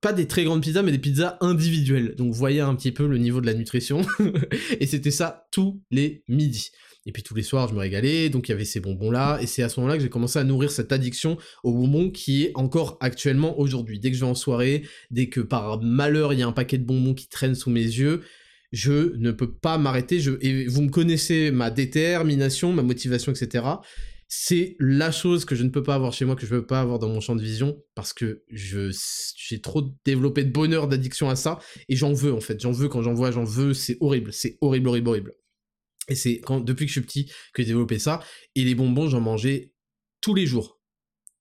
[0.00, 2.14] pas des très grandes pizzas, mais des pizzas individuelles.
[2.16, 4.02] Donc vous voyez un petit peu le niveau de la nutrition.
[4.80, 6.70] et c'était ça tous les midis.
[7.08, 9.46] Et puis tous les soirs, je me régalais, donc il y avait ces bonbons-là, et
[9.46, 12.52] c'est à ce moment-là que j'ai commencé à nourrir cette addiction aux bonbons qui est
[12.54, 13.98] encore actuellement aujourd'hui.
[13.98, 16.76] Dès que je vais en soirée, dès que par malheur il y a un paquet
[16.76, 18.20] de bonbons qui traîne sous mes yeux,
[18.72, 20.20] je ne peux pas m'arrêter.
[20.42, 23.64] Et vous me connaissez ma détermination, ma motivation, etc.
[24.28, 26.66] C'est la chose que je ne peux pas avoir chez moi, que je ne peux
[26.66, 28.94] pas avoir dans mon champ de vision, parce que je
[29.34, 32.60] j'ai trop développé de bonheur, d'addiction à ça, et j'en veux en fait.
[32.60, 33.72] J'en veux quand j'en vois, j'en veux.
[33.72, 35.34] C'est horrible, c'est horrible, horrible, horrible.
[36.08, 38.20] Et c'est depuis que je suis petit que j'ai développé ça.
[38.54, 39.72] Et les bonbons, j'en mangeais
[40.20, 40.80] tous les jours.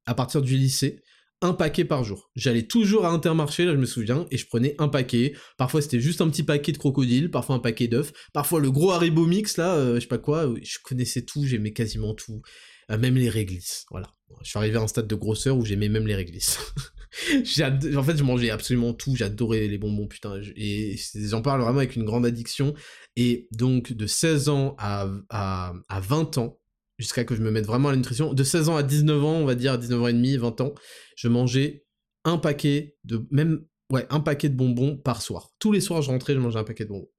[0.06, 1.01] À partir du lycée,
[1.41, 2.32] un paquet par jour.
[2.36, 5.34] J'allais toujours à Intermarché, là je me souviens, et je prenais un paquet.
[5.58, 8.91] Parfois c'était juste un petit paquet de crocodile, parfois un paquet d'œufs, parfois le gros
[8.91, 12.41] Haribo Mix, là, euh, je sais pas quoi, je connaissais tout, j'aimais quasiment tout.
[12.89, 14.10] Euh, même les réglisses, voilà.
[14.43, 16.58] Je suis arrivé à un stade de grosseur où j'aimais même les réglisses.
[17.30, 20.39] en fait, je mangeais absolument tout, j'adorais les bonbons, putain.
[20.56, 22.73] Et j'en parle vraiment avec une grande addiction.
[23.17, 26.60] Et donc, de 16 ans à, à, à 20 ans,
[26.99, 29.38] jusqu'à que je me mette vraiment à la nutrition, de 16 ans à 19 ans,
[29.38, 30.75] on va dire, 19 ans et demi, 20 ans,
[31.15, 31.84] je mangeais
[32.25, 35.49] un paquet de, même, ouais, un paquet de bonbons par soir.
[35.58, 37.10] Tous les soirs, je rentrais, je mangeais un paquet de bonbons.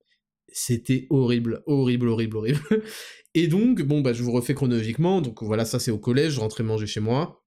[0.53, 2.61] C'était horrible, horrible, horrible, horrible.
[3.35, 5.21] Et donc, bon, bah, je vous refais chronologiquement.
[5.21, 7.45] Donc voilà, ça c'est au collège, je rentrais manger chez moi.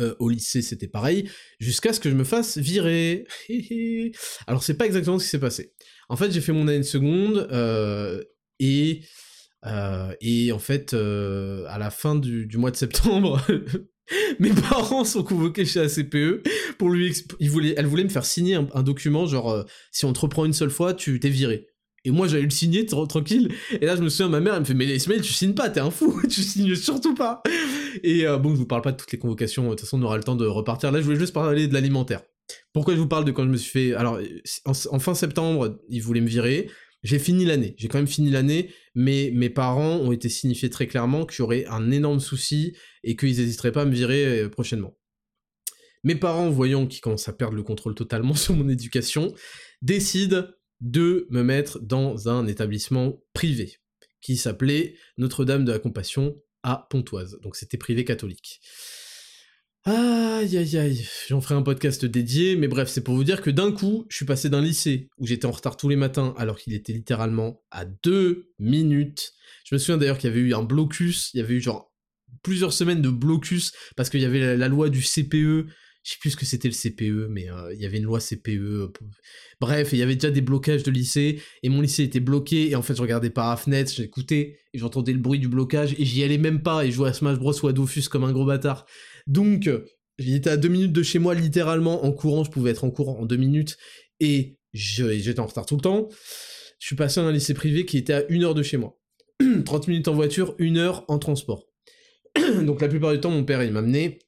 [0.00, 1.30] Euh, au lycée, c'était pareil,
[1.60, 3.26] jusqu'à ce que je me fasse virer.
[4.48, 5.72] Alors, c'est pas exactement ce qui s'est passé.
[6.08, 8.20] En fait, j'ai fait mon année de seconde, euh,
[8.58, 9.02] et,
[9.66, 13.40] euh, et en fait, à la fin du, mois de septembre,
[14.40, 17.14] mes parents sont convoqués chez ACPE pour lui...
[17.38, 20.44] Ils voulaient, elle voulait me faire signer un, un document, genre, si on te reprend
[20.44, 21.68] une seule fois, tu t'es viré.
[22.04, 23.50] Et moi, j'allais le signer tranquille.
[23.80, 25.70] Et là, je me souviens, ma mère, elle me fait, mais Ismaël, tu signes pas,
[25.70, 27.42] t'es un fou, tu signes surtout pas.
[28.02, 30.02] Et euh, bon, je vous parle pas de toutes les convocations, de toute façon, on
[30.02, 30.92] aura le temps de repartir.
[30.92, 32.22] Là, je voulais juste parler de l'alimentaire.
[32.74, 33.94] Pourquoi je vous parle de quand je me suis fait...
[33.94, 34.20] Alors,
[34.66, 36.68] en, fin septembre, ils voulaient me virer.
[37.02, 40.86] J'ai fini l'année, j'ai quand même fini l'année, mais mes parents ont été signifiés très
[40.86, 44.48] clairement qu'il y aurait un énorme souci et qu'ils n'hésiteraient pas à me virer euh,
[44.48, 44.96] prochainement.
[46.02, 49.34] Mes parents, voyant qu'ils commencent à perdre le contrôle totalement sur mon éducation,
[49.82, 50.44] décident
[50.80, 53.78] de me mettre dans un établissement privé
[54.20, 57.38] qui s'appelait Notre-Dame de la Compassion à Pontoise.
[57.42, 58.60] Donc c'était privé catholique.
[59.86, 63.50] Aïe aïe aïe, j'en ferai un podcast dédié, mais bref, c'est pour vous dire que
[63.50, 66.58] d'un coup, je suis passé d'un lycée où j'étais en retard tous les matins alors
[66.58, 69.34] qu'il était littéralement à deux minutes.
[69.66, 71.92] Je me souviens d'ailleurs qu'il y avait eu un blocus, il y avait eu genre
[72.42, 75.66] plusieurs semaines de blocus parce qu'il y avait la, loi du CPE
[76.04, 78.20] je sais plus ce que c'était le CPE, mais euh, il y avait une loi
[78.20, 78.48] CPE.
[78.48, 78.92] Euh,
[79.58, 82.76] bref, il y avait déjà des blocages de lycée, et mon lycée était bloqué, et
[82.76, 86.04] en fait, je regardais par la fenêtre, j'écoutais, et j'entendais le bruit du blocage, et
[86.04, 88.32] j'y allais même pas, et je jouais à Smash Bros ou à Dofus comme un
[88.32, 88.84] gros bâtard.
[89.26, 89.70] Donc,
[90.18, 93.18] j'étais à deux minutes de chez moi, littéralement, en courant, je pouvais être en courant
[93.18, 93.78] en deux minutes,
[94.20, 96.10] et j'étais en retard tout le temps.
[96.80, 99.00] Je suis passé dans un lycée privé qui était à une heure de chez moi.
[99.64, 101.64] 30 minutes en voiture, une heure en transport.
[102.62, 104.18] Donc la plupart du temps, mon père, il m'amenait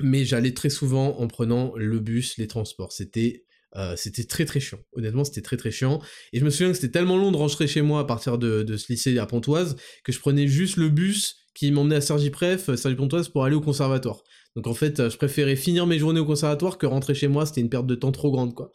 [0.00, 2.92] mais j'allais très souvent en prenant le bus, les transports.
[2.92, 3.44] C'était
[3.76, 4.78] euh, c'était très très chiant.
[4.92, 6.00] Honnêtement, c'était très très chiant.
[6.32, 8.76] Et je me souviens que c'était tellement long de rentrer chez moi à partir de,
[8.76, 12.68] ce lycée à Pontoise que je prenais juste le bus qui m'emmenait à Sergi Pref,
[12.68, 14.22] euh, Sergi Pontoise, pour aller au conservatoire.
[14.56, 17.46] Donc en fait, je préférais finir mes journées au conservatoire que rentrer chez moi.
[17.46, 18.70] C'était une perte de temps trop grande, quoi.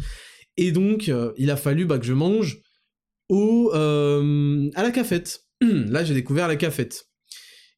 [0.58, 2.62] Et donc, euh, il a fallu bah, que je mange
[3.30, 5.46] au à la cafette.
[5.62, 7.09] Là, j'ai découvert la cafette.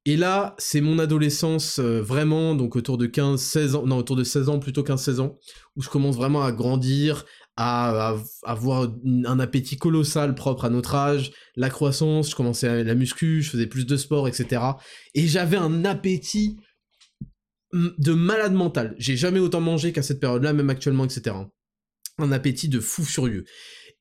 [0.06, 4.16] Et là, c'est mon adolescence euh, vraiment, donc autour de 15, 16 ans, non, autour
[4.16, 5.38] de 16 ans, plutôt 15, 16 ans,
[5.76, 8.92] où je commence vraiment à grandir, à, avoir
[9.26, 13.52] un appétit colossal propre à notre âge, la croissance, je commençais à la muscu, je
[13.52, 14.64] faisais plus de sport, etc.
[15.14, 16.58] Et j'avais un appétit
[17.74, 18.96] de malade mental.
[18.98, 21.36] J'ai jamais autant mangé qu'à cette période-là, même actuellement, etc.
[22.18, 23.46] Un appétit de fou furieux.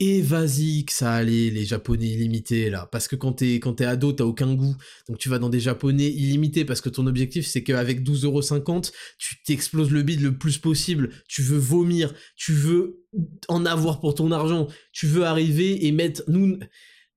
[0.03, 2.89] Et vas-y que ça allait, les japonais illimités, là.
[2.91, 4.75] Parce que quand t'es, quand t'es ado, t'as aucun goût.
[5.07, 9.43] Donc tu vas dans des japonais illimités parce que ton objectif, c'est qu'avec 12,50€, tu
[9.43, 11.11] t'exploses le bide le plus possible.
[11.29, 12.15] Tu veux vomir.
[12.35, 13.05] Tu veux
[13.49, 14.69] en avoir pour ton argent.
[14.93, 16.59] Tu veux arriver et mettre, nous,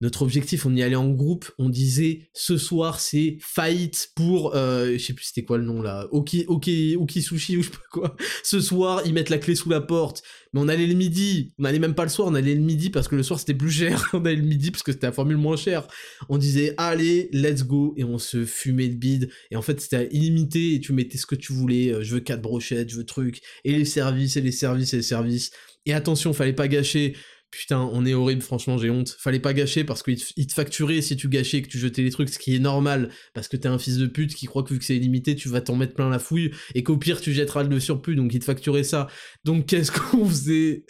[0.03, 4.91] notre objectif, on y allait en groupe, on disait ce soir c'est fight pour, euh,
[4.93, 7.77] je sais plus c'était quoi le nom là, Oki, Oki, Oki Sushi ou je sais
[7.77, 8.17] pas quoi.
[8.43, 10.21] Ce soir ils mettent la clé sous la porte,
[10.53, 12.89] mais on allait le midi, on allait même pas le soir, on allait le midi
[12.89, 15.13] parce que le soir c'était plus cher, on allait le midi parce que c'était la
[15.13, 15.87] formule moins chère.
[16.29, 17.93] On disait allez let's go.
[17.97, 19.29] Et on se fumait le bide.
[19.51, 22.19] Et en fait c'était illimité et tu mettais ce que tu voulais, euh, je veux
[22.19, 25.51] quatre brochettes, je veux trucs et les services et les services et les services.
[25.85, 27.15] Et attention, fallait pas gâcher
[27.53, 29.15] putain, on est horrible, franchement, j'ai honte.
[29.19, 32.09] Fallait pas gâcher parce qu'ils te facturaient si tu gâchais et que tu jetais les
[32.09, 34.73] trucs, ce qui est normal, parce que t'es un fils de pute qui croit que
[34.73, 37.31] vu que c'est illimité, tu vas t'en mettre plein la fouille et qu'au pire, tu
[37.31, 39.07] jetteras le surplus, donc ils te facturaient ça.
[39.43, 40.85] Donc qu'est-ce qu'on faisait?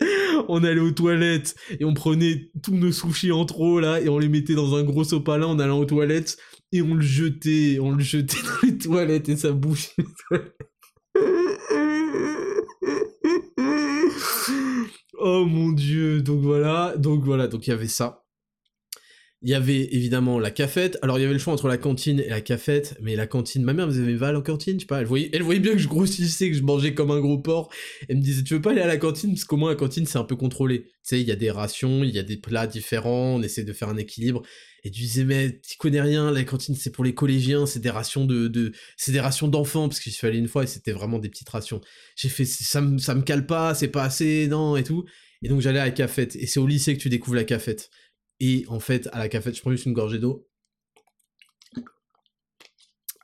[0.48, 4.18] On allait aux toilettes et on prenait tous nos sushis en trop là et on
[4.18, 6.38] les mettait dans un gros sopalin en allant aux toilettes
[6.72, 10.58] et on le jetait, on le jetait dans les toilettes et ça bouchait les toilettes.
[15.26, 18.23] Oh mon dieu, donc voilà, donc voilà, donc il y avait ça.
[19.46, 20.98] Il y avait évidemment la cafette.
[21.02, 23.62] Alors il y avait le choix entre la cantine et la cafette, mais la cantine,
[23.62, 25.74] ma mère me disait va en cantine, je sais pas, elle voyait, elle voyait bien
[25.74, 27.70] que je grossissais, que je mangeais comme un gros porc.
[28.08, 29.32] Elle me disait tu veux pas aller à la cantine?
[29.34, 30.84] Parce qu'au moins la cantine c'est un peu contrôlé.
[30.84, 33.64] Tu sais, il y a des rations, il y a des plats différents, on essaie
[33.66, 34.44] de faire un équilibre.
[34.86, 37.90] Et tu disais mais tu connais rien, la cantine c'est pour les collégiens, c'est des
[37.90, 40.68] rations de, de c'est des rations d'enfants parce que je suis allé une fois et
[40.68, 41.82] c'était vraiment des petites rations.
[42.16, 45.04] J'ai fait ça me ça me cale pas, c'est pas assez, non et tout.
[45.42, 47.90] Et donc j'allais à la cafette et c'est au lycée que tu découvres la cafette.
[48.40, 50.48] Et en fait à la cafette, je prends juste une gorgée d'eau.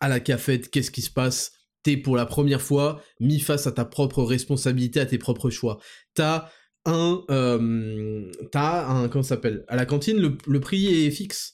[0.01, 1.51] À la cafette, qu'est-ce qui se passe?
[1.83, 5.79] T'es pour la première fois mis face à ta propre responsabilité, à tes propres choix.
[6.13, 6.49] T'as
[6.85, 9.63] un, euh, t'as un, comment ça s'appelle?
[9.67, 11.53] À la cantine, le, prix est fixe.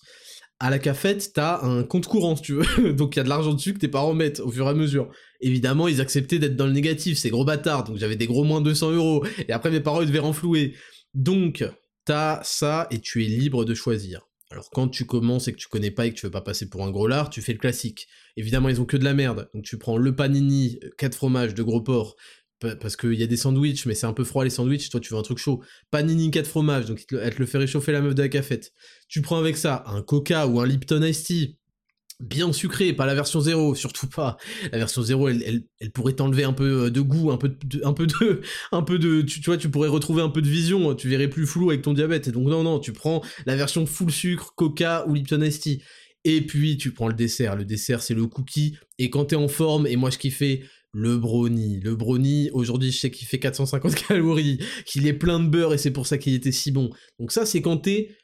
[0.60, 2.94] À la cafette, t'as un compte courant, si tu veux.
[2.94, 4.74] donc il y a de l'argent dessus que tes parents mettent au fur et à
[4.74, 5.10] mesure.
[5.42, 7.84] Évidemment, ils acceptaient d'être dans le négatif, c'est gros bâtards.
[7.84, 9.26] Donc j'avais des gros moins 200 euros.
[9.48, 10.76] Et après, mes parents, ils devaient renflouer.
[11.14, 11.64] Donc,
[12.06, 14.22] t'as ça et tu es libre de choisir.
[14.52, 16.70] Alors quand tu commences et que tu connais pas et que tu veux pas passer
[16.70, 18.08] pour un gros lard, tu fais le classique.
[18.38, 19.50] Évidemment, ils ont que de la merde.
[19.54, 22.16] Donc tu prends le panini, 4 fromages de gros porc,
[22.60, 25.14] parce qu'il y a des sandwichs, mais c'est un peu froid les sandwichs, toi tu
[25.14, 25.62] veux un truc chaud.
[25.92, 28.72] Panini 4 fromages, donc elle te le fait réchauffer la meuf de la cafette.
[29.08, 31.58] Tu prends avec ça un coca ou un Lipton Iced Tea,
[32.20, 34.38] bien sucré, pas la version 0, surtout pas.
[34.72, 37.94] La version 0, elle, elle, pourrait t'enlever un peu de goût, un peu de, un
[37.94, 41.10] peu de, un peu de, tu, vois, tu pourrais retrouver un peu de vision, tu
[41.10, 42.28] verrais plus flou avec ton diabète.
[42.28, 45.48] Et donc non, non, tu prends la version full sucre, coca ou Lipton.
[46.24, 47.56] Et puis tu prends le dessert.
[47.56, 48.78] Le dessert, c'est le cookie.
[48.98, 51.82] Et quand t'es en forme, et moi je kiffais le brownie.
[51.82, 55.78] Le brownie, aujourd'hui, je sais qu'il fait 450 calories, qu'il est plein de beurre et
[55.78, 56.90] c'est pour ça qu'il était si bon.
[57.20, 58.16] Donc ça, c'est quand t'es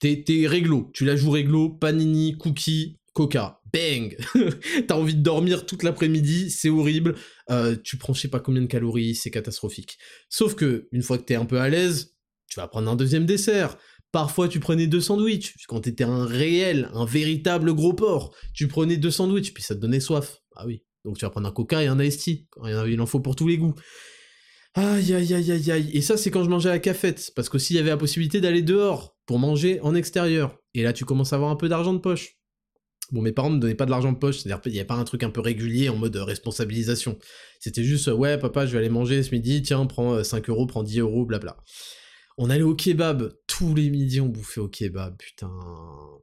[0.00, 0.90] t'es réglo.
[0.92, 3.60] Tu la joues réglo, panini, cookie, coca.
[3.72, 4.16] Bang
[4.86, 7.16] T'as envie de dormir toute l'après-midi, c'est horrible.
[7.50, 9.98] Euh, tu prends je sais pas combien de calories, c'est catastrophique.
[10.28, 12.14] Sauf que, une fois que t'es un peu à l'aise,
[12.48, 13.78] tu vas prendre un deuxième dessert.
[14.12, 15.54] Parfois, tu prenais deux sandwichs.
[15.66, 19.80] Quand t'étais un réel, un véritable gros porc, tu prenais deux sandwichs, puis ça te
[19.80, 20.42] donnait soif.
[20.54, 20.84] Ah oui.
[21.04, 22.46] Donc tu vas prendre un coca et un iced tea.
[22.86, 23.74] Il en faut pour tous les goûts.
[24.74, 25.90] Aïe aïe aïe aïe aïe.
[25.92, 27.32] Et ça, c'est quand je mangeais à la cafette.
[27.34, 30.58] Parce qu'aussi, il y avait la possibilité d'aller dehors pour manger en extérieur.
[30.74, 32.36] Et là, tu commences à avoir un peu d'argent de poche.
[33.12, 34.94] Bon, mes parents me donnaient pas de l'argent de poche, c'est-à-dire qu'il n'y avait pas
[34.94, 37.18] un truc un peu régulier en mode responsabilisation.
[37.60, 40.82] C'était juste, ouais, papa, je vais aller manger ce midi, tiens, prends 5 euros, prends
[40.82, 41.58] 10 euros, blabla.
[42.38, 45.50] On allait au kebab, tous les midis on bouffait au kebab, putain,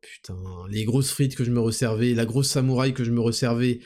[0.01, 0.37] putain.
[0.69, 3.79] Les grosses frites que je me resservais, la grosse samouraï que je me resservais,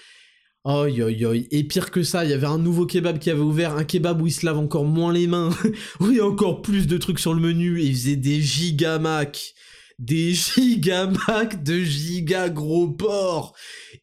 [0.66, 1.46] Oi, oi, oi.
[1.52, 4.22] Et pire que ça, il y avait un nouveau kebab qui avait ouvert, un kebab
[4.22, 5.50] où il se lave encore moins les mains,
[6.00, 8.39] où il y a encore plus de trucs sur le menu, et il faisait des
[8.39, 9.54] gigamacs.
[9.99, 13.56] Des gigamacs de giga gros porc.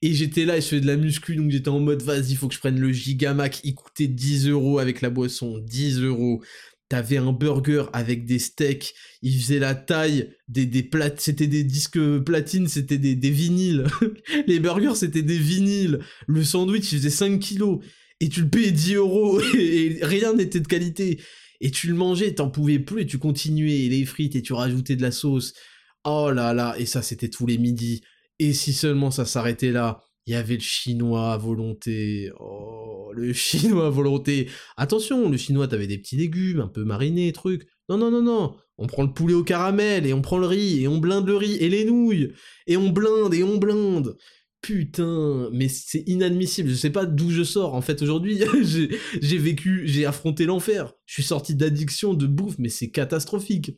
[0.02, 2.48] Et j'étais là, et je faisais de la muscu, donc j'étais en mode, vas-y, faut
[2.48, 3.60] que je prenne le gigamac.
[3.64, 6.42] Il coûtait 10 euros avec la boisson, 10 euros
[6.90, 12.00] t'avais un burger avec des steaks, il faisait la taille des, des c'était des disques
[12.24, 13.86] platine, c'était des, des vinyles.
[14.48, 16.00] les burgers, c'était des vinyles.
[16.26, 17.78] Le sandwich, il faisait 5 kilos.
[18.18, 21.20] Et tu le payais 10 euros et rien n'était de qualité.
[21.60, 23.88] Et tu le mangeais, t'en pouvais plus et tu continuais.
[23.88, 25.54] les frites et tu rajoutais de la sauce.
[26.04, 28.02] Oh là là, et ça, c'était tous les midis.
[28.38, 32.30] Et si seulement ça s'arrêtait là, il y avait le chinois à volonté.
[32.38, 34.48] Oh, le chinois à volonté.
[34.76, 37.66] Attention, le chinois, t'avais des petits légumes, un peu marinés, trucs.
[37.88, 38.56] Non, non, non, non.
[38.78, 41.36] On prend le poulet au caramel, et on prend le riz, et on blinde le
[41.36, 42.32] riz, et les nouilles.
[42.66, 44.16] Et on blinde, et on blinde.
[44.62, 46.68] Putain, mais c'est inadmissible.
[46.68, 47.74] Je sais pas d'où je sors.
[47.74, 48.38] En fait, aujourd'hui,
[49.20, 50.92] j'ai vécu, j'ai affronté l'enfer.
[51.06, 53.72] Je suis sorti d'addiction, de bouffe, mais c'est catastrophique.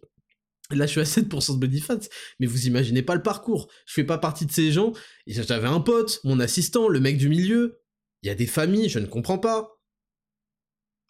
[0.75, 2.01] Là, je suis à 7% de body fat,
[2.41, 3.71] mais vous imaginez pas le parcours.
[3.87, 4.93] Je fais pas partie de ces gens.
[5.27, 7.81] J'avais un pote, mon assistant, le mec du milieu.
[8.23, 9.81] Il y a des familles, je ne comprends pas.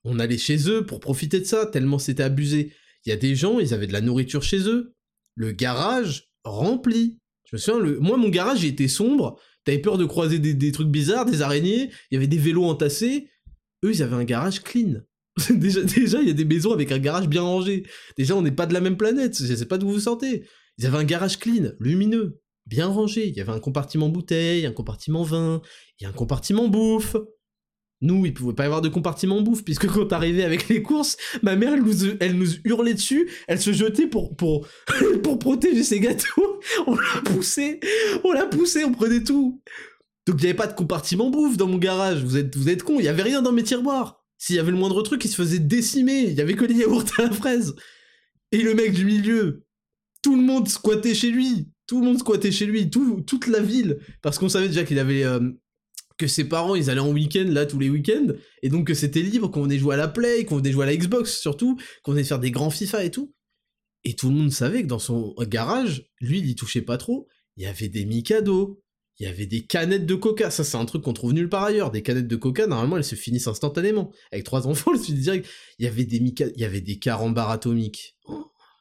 [0.05, 2.73] On allait chez eux pour profiter de ça, tellement c'était abusé.
[3.05, 4.95] Il y a des gens, ils avaient de la nourriture chez eux.
[5.35, 7.21] Le garage rempli.
[7.45, 9.39] Je me moi, mon garage, il était sombre.
[9.65, 11.91] T'avais peur de croiser des trucs bizarres, des araignées.
[12.11, 13.31] Il y avait des vélos entassés.
[13.85, 15.03] Eux, ils avaient un garage clean.
[15.51, 17.85] déjà, déjà, il y a des maisons avec un garage bien rangé.
[18.19, 19.37] Déjà, on n'est pas de la même planète.
[19.43, 20.45] Je sais pas d'où vous sortez.
[20.79, 23.29] Ils avaient un garage clean, lumineux, bien rangé.
[23.29, 25.63] Il y avait un compartiment bouteille, un compartiment vin,
[26.01, 27.17] et un compartiment bouffe.
[28.03, 31.17] Nous, il pouvait pas y avoir de compartiment bouffe, puisque quand t'arrivais avec les courses,
[31.43, 31.75] ma mère,
[32.21, 34.35] elle nous, hurlait dessus, elle se jetait pour,
[35.41, 36.61] protéger ses gâteaux.
[36.87, 37.79] On l'a poussé,
[38.25, 39.63] on l'a poussé, on prenait tout.
[40.27, 42.83] Donc il y avait pas de compartiment bouffe dans mon garage, vous êtes, vous êtes
[42.89, 44.22] il y avait rien dans mes tiroirs.
[44.43, 46.23] S'il y avait le moindre truc, il se faisait décimer.
[46.23, 47.77] Il y avait que les yaourts à la fraise.
[48.51, 49.65] Et le mec du milieu,
[50.21, 51.69] tout le monde squattait chez lui.
[51.87, 54.01] Tout le monde squattait chez lui, toute la ville.
[54.21, 55.23] Parce qu'on savait déjà qu'il avait...
[55.23, 55.53] Euh,
[56.19, 58.33] que ses parents, ils allaient en week-end, là, tous les week-ends.
[58.65, 60.87] Et donc que c'était libre, qu'on venait jouer à la Play, qu'on venait jouer à
[60.87, 61.79] la Xbox, surtout.
[62.03, 63.33] Qu'on venait faire des grands FIFA et tout.
[64.03, 67.29] Et tout le monde savait que dans son garage, lui, il y touchait pas trop.
[67.57, 68.83] Il y avait des Mikado,
[69.19, 70.51] il y avait des canettes de coca.
[70.51, 71.91] Ça, c'est un truc qu'on trouve nulle part ailleurs.
[71.91, 74.13] Des canettes de coca, normalement, elles se finissent instantanément.
[74.33, 75.49] Avec trois enfants, je suis direct.
[75.79, 76.47] Il y avait des mica...
[76.55, 78.17] il y avait des carambars atomiques.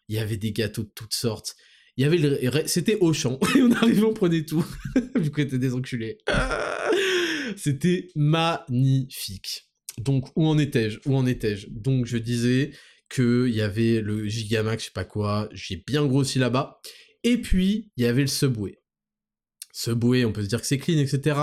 [0.08, 1.56] Il y avait des gâteaux de toutes sortes.
[1.98, 2.40] Il y avait le...
[2.68, 3.40] C'était Auchan.
[3.56, 4.66] Et on arrivait, on prenait tout.
[5.16, 6.18] Vu qu'on était des enculés.
[7.58, 9.68] C'était magnifique.
[10.00, 11.00] Donc, où en étais-je?
[11.06, 11.68] Où en étais-je?
[11.70, 12.72] Donc, je disais
[13.10, 15.50] qu'il y avait le Gigamax, je sais pas quoi.
[15.52, 16.80] J'ai bien grossi là-bas.
[17.24, 18.81] Et puis, il y avait le Subway.
[19.74, 21.40] Subway, on peut se dire que c'est clean, etc.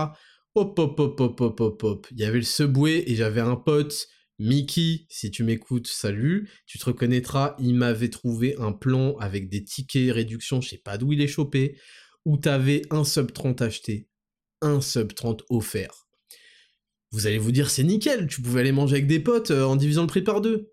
[0.55, 2.07] Hop, hop, hop, hop, hop, hop, hop.
[2.11, 4.09] Il y avait le Subway et j'avais un pote,
[4.39, 9.64] Mickey, si tu m'écoutes, salut, tu te reconnaîtras, il m'avait trouvé un plan avec des
[9.64, 11.79] tickets réduction, je sais pas d'où il est chopé,
[12.24, 14.09] où t'avais un sub 30 acheté,
[14.61, 16.07] un sub 30 offert.
[17.11, 19.76] Vous allez vous dire, c'est nickel, tu pouvais aller manger avec des potes euh, en
[19.76, 20.72] divisant le prix par deux.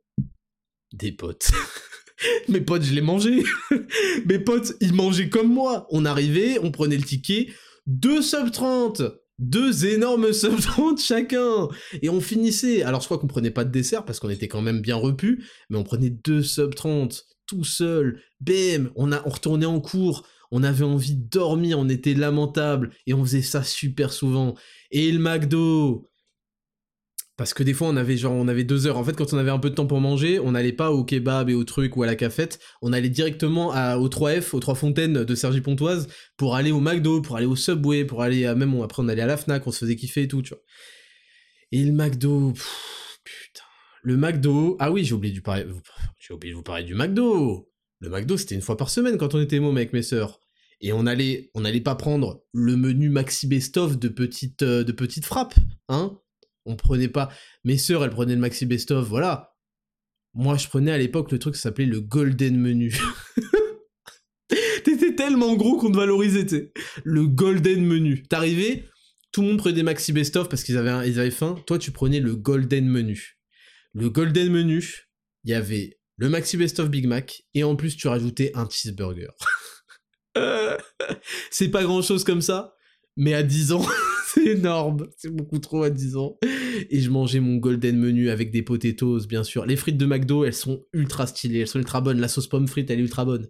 [0.94, 1.52] Des potes.
[2.50, 3.44] Mes potes, je les mangeais.
[4.26, 5.88] Mes potes, ils mangeaient comme moi.
[5.90, 7.50] On arrivait, on prenait le ticket,
[7.88, 9.02] deux sub 30
[9.38, 11.68] deux énormes sub 30 chacun.
[12.02, 12.84] Et on finissait.
[12.84, 15.44] Alors je crois qu'on prenait pas de dessert parce qu'on était quand même bien repu
[15.70, 18.22] mais on prenait deux sub 30 tout seul.
[18.40, 18.92] Bam!
[18.96, 20.26] On a on retournait en cours.
[20.52, 21.80] On avait envie de dormir.
[21.80, 22.92] On était lamentable.
[23.08, 24.56] Et on faisait ça super souvent.
[24.92, 26.10] Et le McDo
[27.38, 28.98] parce que des fois, on avait genre, on avait deux heures.
[28.98, 31.04] En fait, quand on avait un peu de temps pour manger, on n'allait pas au
[31.04, 32.60] kebab et au truc ou à la cafette.
[32.82, 36.08] On allait directement à, au 3F, aux Trois Fontaines de Sergi Pontoise
[36.38, 39.22] pour aller au McDo, pour aller au Subway, pour aller à, même, après, on allait
[39.22, 40.62] à la Fnac, on se faisait kiffer et tout, tu vois.
[41.74, 42.54] Et le McDo,
[43.24, 43.64] putain.
[44.02, 45.34] Le McDo, ah oui, j'ai oublié,
[46.20, 47.70] j'ai oublié de vous parler du McDo.
[48.00, 50.40] Le McDo, c'était une fois par semaine quand on était môme avec mes sœurs.
[50.80, 54.92] Et on allait, on allait pas prendre le menu maxi best-of de petites, euh, de
[54.92, 55.56] petites frappes,
[55.90, 56.20] hein
[56.66, 57.30] on prenait pas.
[57.64, 59.56] Mes sœurs, elles prenaient le maxi best-of, voilà.
[60.34, 62.94] Moi, je prenais à l'époque le truc qui s'appelait le golden menu.
[64.84, 66.72] T'étais tellement gros qu'on te valorisait,
[67.04, 68.24] Le golden menu.
[68.24, 68.86] T'arrivais,
[69.32, 71.56] tout le monde prenait des maxi best-of parce qu'ils avaient, ils avaient faim.
[71.66, 73.38] Toi, tu prenais le golden menu.
[73.94, 75.10] Le golden menu,
[75.44, 79.32] il y avait le maxi best-of Big Mac et en plus, tu rajoutais un cheeseburger.
[81.50, 82.76] C'est pas grand chose comme ça,
[83.16, 83.86] mais à 10 ans,
[84.36, 85.08] c'est énorme.
[85.18, 86.38] C'est beaucoup trop à 10 ans.
[86.90, 89.66] Et je mangeais mon golden menu avec des potatoes, bien sûr.
[89.66, 92.20] Les frites de McDo, elles sont ultra stylées, elles sont ultra bonnes.
[92.20, 93.48] La sauce pomme frite, elle est ultra bonne.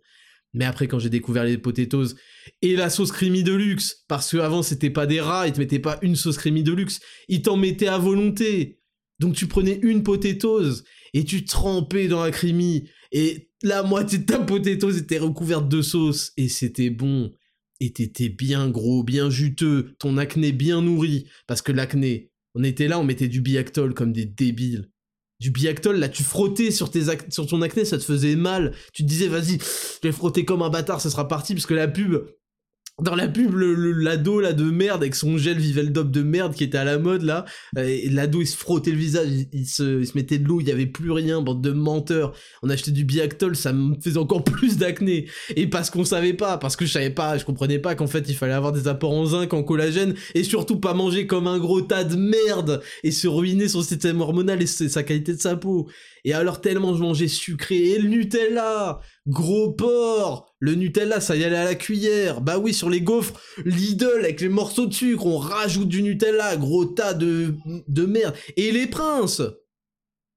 [0.54, 2.16] Mais après, quand j'ai découvert les potatoes
[2.62, 5.60] et la sauce creamy de luxe, parce que avant c'était pas des rats, ils te
[5.60, 8.80] mettaient pas une sauce creamy de luxe, ils t'en mettaient à volonté.
[9.20, 10.84] Donc tu prenais une potatoes
[11.14, 15.82] et tu trempais dans la creamy et la moitié de ta potatoes était recouverte de
[15.82, 17.34] sauce et c'était bon
[17.80, 22.88] et t'étais bien gros, bien juteux, ton acné bien nourri, parce que l'acné, on était
[22.88, 24.90] là, on mettait du biactol comme des débiles.
[25.42, 28.74] Du biactol, là, tu frottais sur, ton acné, ça te faisait mal.
[28.94, 31.74] Tu te disais, vas-y, je vais frotter comme un bâtard, ça sera parti, parce que
[31.74, 32.16] la pub,
[33.02, 36.78] dans la pub, l'ado là de merde avec son gel Viveldop de merde qui était
[36.78, 37.44] à la mode là,
[37.78, 40.68] et l'ado il se frottait le visage, il, se, il se, mettait de l'eau, il
[40.70, 42.34] y avait plus rien, bande de menteurs.
[42.64, 45.28] On achetait du Biactol, ça me faisait encore plus d'acné.
[45.58, 48.30] Et parce qu'on savait pas, parce que je savais pas, je comprenais pas qu'en fait
[48.30, 51.60] il fallait avoir des apports en zinc, en collagène, et surtout pas manger comme un
[51.60, 55.58] gros tas de merde et se ruiner son système hormonal et sa qualité de sa
[55.58, 55.90] peau.
[56.26, 57.78] Et alors tellement je mangeais sucré.
[57.92, 62.42] Et le Nutella, gros porc, le Nutella ça y allait à la cuillère.
[62.42, 66.58] Bah oui sur les gaufres Lidl avec les morceaux de sucre, on rajoute du Nutella,
[66.58, 67.54] gros tas de
[67.88, 68.36] de merde.
[68.58, 69.44] Et les princes,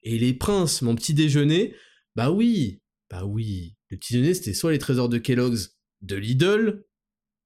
[0.02, 1.74] et les princes, mon petit déjeuner,
[2.14, 6.84] bah oui, bah oui, le petit déjeuner c'était soit les trésors de Kellogg's de Lidl,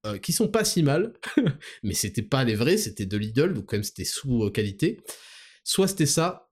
[0.05, 1.13] euh, qui sont pas si mal,
[1.85, 5.01] mais c'était pas les vrais, c'était de Lidl, donc quand même c'était sous euh, qualité.
[5.63, 6.52] Soit c'était ça,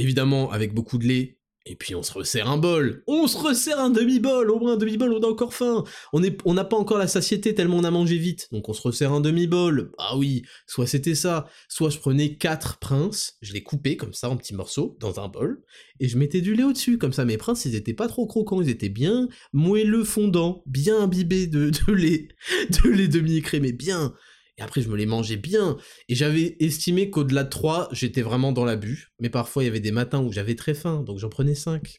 [0.00, 3.02] évidemment avec beaucoup de lait, et puis on se resserre un bol.
[3.06, 5.84] On se resserre un demi-bol, au moins un demi-bol, on a encore faim.
[6.12, 9.12] On n'a pas encore la satiété tellement on a mangé vite, donc on se resserre
[9.12, 9.92] un demi-bol.
[9.98, 14.30] Ah oui, soit c'était ça, soit je prenais quatre princes, je les coupais comme ça
[14.30, 15.62] en petits morceaux dans un bol,
[16.00, 18.62] et je mettais du lait au-dessus, comme ça mes princes ils étaient pas trop croquants,
[18.62, 22.28] ils étaient bien moelleux fondants, bien imbibés de, de lait,
[22.82, 24.14] de lait demi-écrémé, bien.
[24.60, 25.78] Et après, je me les mangeais bien.
[26.08, 29.08] Et j'avais estimé qu'au-delà de 3, j'étais vraiment dans l'abus.
[29.18, 31.96] Mais parfois, il y avait des matins où j'avais très faim, donc j'en prenais 5.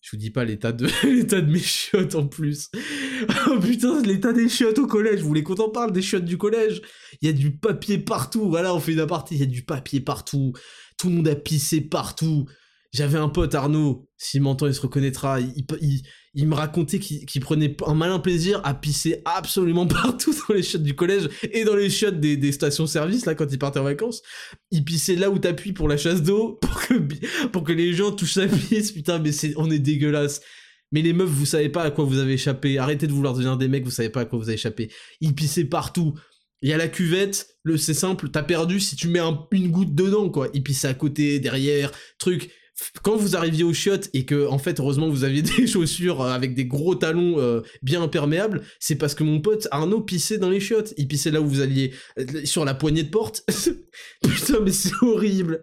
[0.00, 2.70] Je vous dis pas l'état de, l'état de mes chiottes en plus.
[3.48, 5.20] oh putain, l'état des chiottes au collège.
[5.20, 6.80] Vous voulez qu'on en parle des chiottes du collège?
[7.20, 8.48] Il y a du papier partout.
[8.48, 9.34] Voilà, on fait une aparté.
[9.34, 10.54] Il y a du papier partout.
[10.96, 12.46] Tout le monde a pissé partout.
[12.92, 16.02] J'avais un pote, Arnaud, s'il m'entend, il se reconnaîtra, il,
[16.34, 20.94] me racontait qu'il prenait un malin plaisir à pisser absolument partout dans les chiottes du
[20.94, 24.22] collège et dans les chiottes des, stations-service, là, quand il partait en vacances.
[24.70, 26.58] Il pissait là où t'appuies pour la chasse d'eau,
[27.52, 30.40] pour que, les gens touchent sa pisse, putain, mais c'est, on est dégueulasse.
[30.90, 32.78] Mais les meufs, vous savez pas à quoi vous avez échappé.
[32.78, 34.90] Arrêtez de vouloir devenir des mecs, vous savez pas à quoi vous avez échappé.
[35.20, 36.14] Il pissait partout.
[36.62, 39.20] Il y a la cuvette, c'est simple, t'as perdu si tu mets
[39.50, 40.48] une goutte dedans, quoi.
[40.54, 42.50] Il pissait à côté, derrière, truc
[43.02, 46.30] quand vous arriviez aux chiottes et que en fait heureusement vous aviez des chaussures euh,
[46.30, 50.50] avec des gros talons euh, bien imperméables, c'est parce que mon pote Arnaud pissait dans
[50.50, 50.94] les chiottes.
[50.96, 53.44] Il pissait là où vous alliez euh, sur la poignée de porte.
[54.22, 55.60] Putain mais c'est horrible.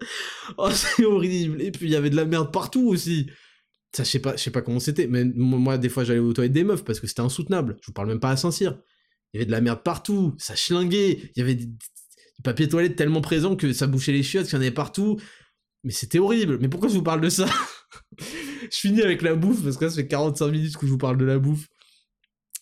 [0.57, 1.61] Oh c'est horrible.
[1.61, 3.27] Et puis il y avait de la merde partout aussi.
[3.95, 6.33] Ça je sais pas, je sais pas comment c'était, mais moi des fois j'allais aux
[6.33, 7.77] toilettes des meufs parce que c'était insoutenable.
[7.81, 8.77] Je vous parle même pas à Saint-Cyr.
[9.33, 11.69] Il y avait de la merde partout, ça schlinguait, il y avait du
[12.43, 15.19] papier toilette tellement présent que ça bouchait les chiottes, qu'il y en avait partout.
[15.83, 16.57] Mais c'était horrible.
[16.59, 17.47] Mais pourquoi je vous parle de ça?
[18.71, 20.97] Je finis avec la bouffe, parce que là, ça fait 45 minutes que je vous
[20.97, 21.69] parle de la bouffe.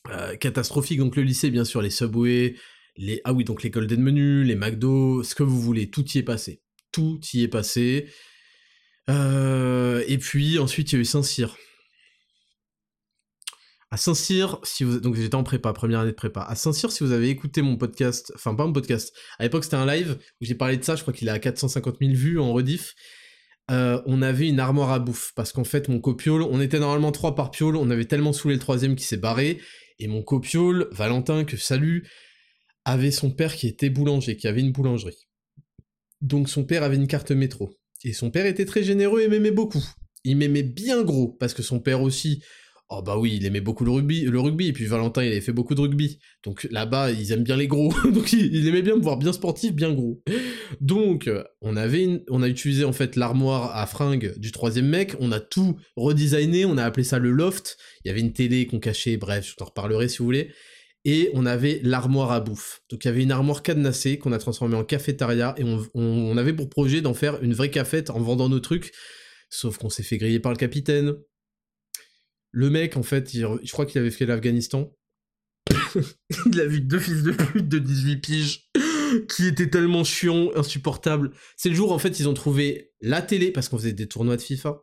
[0.10, 2.56] Euh, catastrophique, donc le lycée, bien sûr, les Subway,
[2.96, 3.20] les...
[3.26, 6.24] Ah oui, donc les Golden Menu, les McDo, ce que vous voulez, tout y est
[6.24, 6.62] passé.
[6.94, 8.08] Tout y est passé.
[9.10, 11.58] Euh, et puis, ensuite, il y a eu Saint-Cyr.
[13.90, 15.00] À Saint-Cyr, si vous...
[15.00, 16.42] donc j'étais en prépa, première année de prépa.
[16.42, 19.78] À Saint-Cyr, si vous avez écouté mon podcast, enfin pas mon podcast, à l'époque c'était
[19.78, 22.52] un live où j'ai parlé de ça, je crois qu'il a 450 000 vues en
[22.52, 22.96] rediff.
[23.72, 27.12] Euh, on avait une armoire à bouffe parce qu'en fait mon copiole, on était normalement
[27.12, 29.62] trois par piole, on avait tellement saoulé le troisième qui s'est barré
[30.00, 32.08] et mon copiole, Valentin que salut,
[32.84, 35.28] avait son père qui était boulanger, qui avait une boulangerie.
[36.22, 39.52] Donc son père avait une carte métro et son père était très généreux et m'aimait
[39.52, 39.84] beaucoup.
[40.24, 42.44] Il m'aimait bien gros parce que son père aussi
[42.90, 45.42] Oh bah oui, il aimait beaucoup le rugby, le rugby, et puis Valentin il avait
[45.42, 46.20] fait beaucoup de rugby.
[46.46, 47.94] Donc là-bas, ils aiment bien les gros.
[48.14, 50.24] Donc il, aimait bien me voir bien sportif, bien gros.
[50.80, 51.30] Donc
[51.60, 55.42] on avait on a utilisé en fait l'armoire à fringues du troisième mec, on a
[55.42, 57.78] tout redesigné, on a appelé ça le loft.
[58.06, 60.52] Il y avait une télé qu'on cachait, bref, je t'en reparlerai si vous voulez.
[61.04, 62.82] Et on avait l'armoire à bouffe.
[62.90, 66.38] Donc il y avait une armoire cadenassée qu'on a transformée en cafétéria et on, on
[66.38, 68.94] avait pour projet d'en faire une vraie cafette en vendant nos trucs.
[69.50, 71.16] Sauf qu'on s'est fait griller par le capitaine,
[72.58, 74.92] le mec, en fait, je crois qu'il avait fait l'Afghanistan.
[76.48, 78.72] il a vu deux fils de pute de 18 piges
[79.30, 81.34] qui étaient tellement chiants, insupportables.
[81.56, 84.38] C'est le jour, en fait, ils ont trouvé la télé, parce qu'on faisait des tournois
[84.38, 84.82] de FIFA.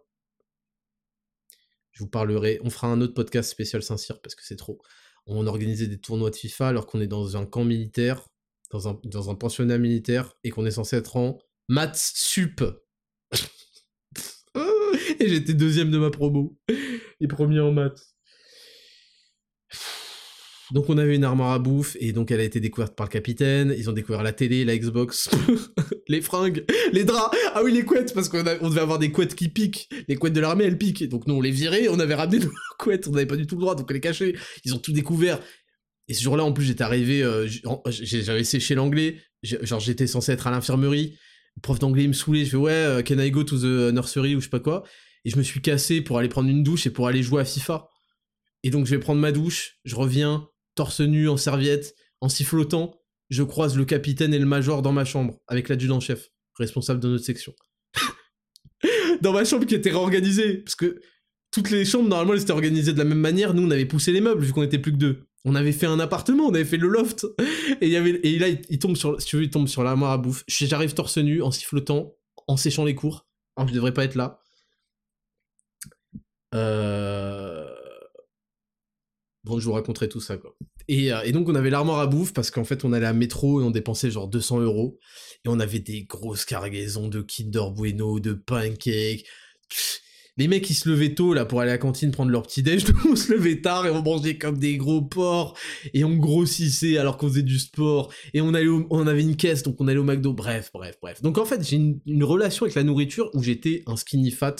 [1.90, 4.80] Je vous parlerai, on fera un autre podcast spécial Saint-Cyr, parce que c'est trop.
[5.26, 8.28] On organisait des tournois de FIFA alors qu'on est dans un camp militaire,
[8.70, 12.62] dans un, dans un pensionnat militaire, et qu'on est censé être en maths sup.
[15.18, 16.56] et j'étais deuxième de ma promo.
[17.24, 18.14] Et premier en maths.
[20.72, 23.10] Donc on avait une armoire à bouffe et donc elle a été découverte par le
[23.10, 23.74] capitaine.
[23.78, 25.30] Ils ont découvert la télé, la Xbox,
[26.08, 27.34] les fringues, les draps.
[27.54, 29.88] Ah oui les couettes parce qu'on on devait avoir des couettes qui piquent.
[30.06, 31.08] Les couettes de l'armée elles piquent.
[31.08, 33.54] Donc nous on les virait, on avait ramené nos couettes, on n'avait pas du tout
[33.54, 34.34] le droit donc on les cachait.
[34.66, 35.40] Ils ont tout découvert.
[36.08, 37.48] Et ce jour-là en plus j'étais arrivé, euh,
[37.88, 39.16] j'avais séché l'anglais.
[39.42, 41.16] Genre j'étais censé être à l'infirmerie.
[41.56, 42.44] Le prof d'anglais me saoulait.
[42.44, 44.84] Je fais ouais euh, can I go to the nursery ou je sais pas quoi
[45.24, 47.44] et je me suis cassé pour aller prendre une douche et pour aller jouer à
[47.44, 47.88] FIFA.
[48.62, 52.94] Et donc je vais prendre ma douche, je reviens, torse nu, en serviette, en sifflotant,
[53.30, 57.24] je croise le capitaine et le major dans ma chambre, avec l'adjudant-chef, responsable de notre
[57.24, 57.54] section.
[59.22, 61.00] dans ma chambre qui était réorganisée, parce que
[61.50, 63.54] toutes les chambres, normalement, elles étaient organisées de la même manière.
[63.54, 65.28] Nous, on avait poussé les meubles, vu qu'on était plus que deux.
[65.44, 67.26] On avait fait un appartement, on avait fait le loft.
[67.80, 70.10] Et, y avait, et là, il, tombe sur, si tu veux, il tombe sur l'armoire
[70.10, 70.42] à bouffe.
[70.48, 72.12] J'arrive torse nu, en sifflotant,
[72.48, 73.26] en séchant les cours.
[73.56, 74.40] Alors je devrais pas être là.
[76.54, 77.68] Euh...
[79.44, 80.56] Bon, je vous raconterai tout ça, quoi.
[80.88, 83.12] Et, euh, et donc, on avait l'armoire à bouffe parce qu'en fait, on allait à
[83.12, 84.98] métro et on dépensait genre 200 euros.
[85.44, 89.24] Et on avait des grosses cargaisons de Kinder Bueno, de pancakes
[90.36, 92.62] les mecs ils se levaient tôt là pour aller à la cantine prendre leur petit
[92.62, 95.56] déj, nous on se levait tard et on mangeait comme des gros porcs
[95.92, 99.62] et on grossissait alors qu'on faisait du sport et on allait on avait une caisse
[99.62, 100.32] donc on allait au McDo.
[100.32, 101.22] Bref, bref, bref.
[101.22, 104.56] Donc en fait j'ai une, relation avec la nourriture où j'étais un skinny fat.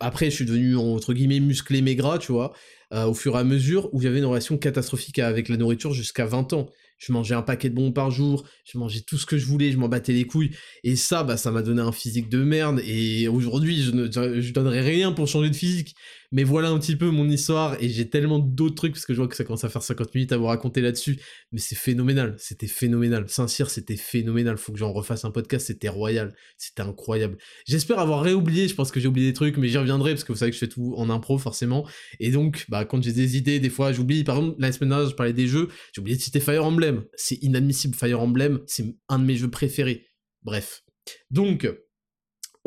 [0.00, 2.52] Après je suis devenu entre guillemets musclé maigrat, tu vois,
[2.92, 6.26] euh, au fur et à mesure où j'avais une relation catastrophique avec la nourriture jusqu'à
[6.26, 6.68] 20 ans.
[6.98, 9.70] Je mangeais un paquet de bonbons par jour, je mangeais tout ce que je voulais,
[9.70, 10.50] je m'en battais les couilles,
[10.82, 14.52] et ça, bah, ça m'a donné un physique de merde, et aujourd'hui, je ne je
[14.52, 15.94] donnerais rien pour changer de physique,
[16.30, 19.18] mais voilà un petit peu mon histoire, et j'ai tellement d'autres trucs, parce que je
[19.18, 21.20] vois que ça commence à faire 50 minutes à vous raconter là-dessus,
[21.52, 23.28] mais c'est phénoménal, c'était phénoménal.
[23.28, 27.38] Saint-Cyr, c'était phénoménal, faut que j'en refasse un podcast, c'était royal, c'était incroyable.
[27.66, 30.32] J'espère avoir réoublié, je pense que j'ai oublié des trucs, mais j'y reviendrai, parce que
[30.32, 31.86] vous savez que je fais tout en impro, forcément,
[32.20, 35.08] et donc, bah, quand j'ai des idées, des fois, j'oublie, par exemple, la semaine dernière,
[35.08, 38.84] je parlais des jeux, j'ai oublié de citer Fire Emblem, c'est inadmissible, Fire Emblem, c'est
[39.08, 40.06] un de mes jeux préférés.
[40.42, 40.82] Bref.
[41.30, 41.68] Donc,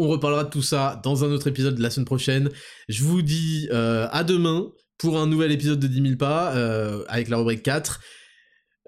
[0.02, 2.49] on reparlera de tout ça dans un autre épisode de la semaine prochaine.
[2.89, 7.04] Je vous dis euh, à demain pour un nouvel épisode de 10 000 pas euh,
[7.08, 7.99] avec la rubrique 4.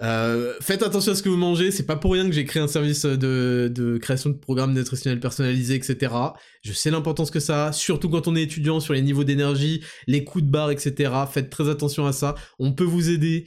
[0.01, 2.61] Euh, faites attention à ce que vous mangez, c'est pas pour rien que j'ai créé
[2.61, 6.13] un service de, création de programmes nutritionnels personnalisés, etc.
[6.63, 9.83] Je sais l'importance que ça a, surtout quand on est étudiant sur les niveaux d'énergie,
[10.07, 11.13] les coups de barre, etc.
[11.31, 13.45] Faites très attention à ça, on peut vous aider.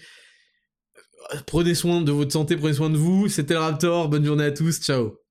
[1.47, 3.29] Prenez soin de votre santé, prenez soin de vous.
[3.29, 5.26] C'était le Raptor, bonne journée à tous, ciao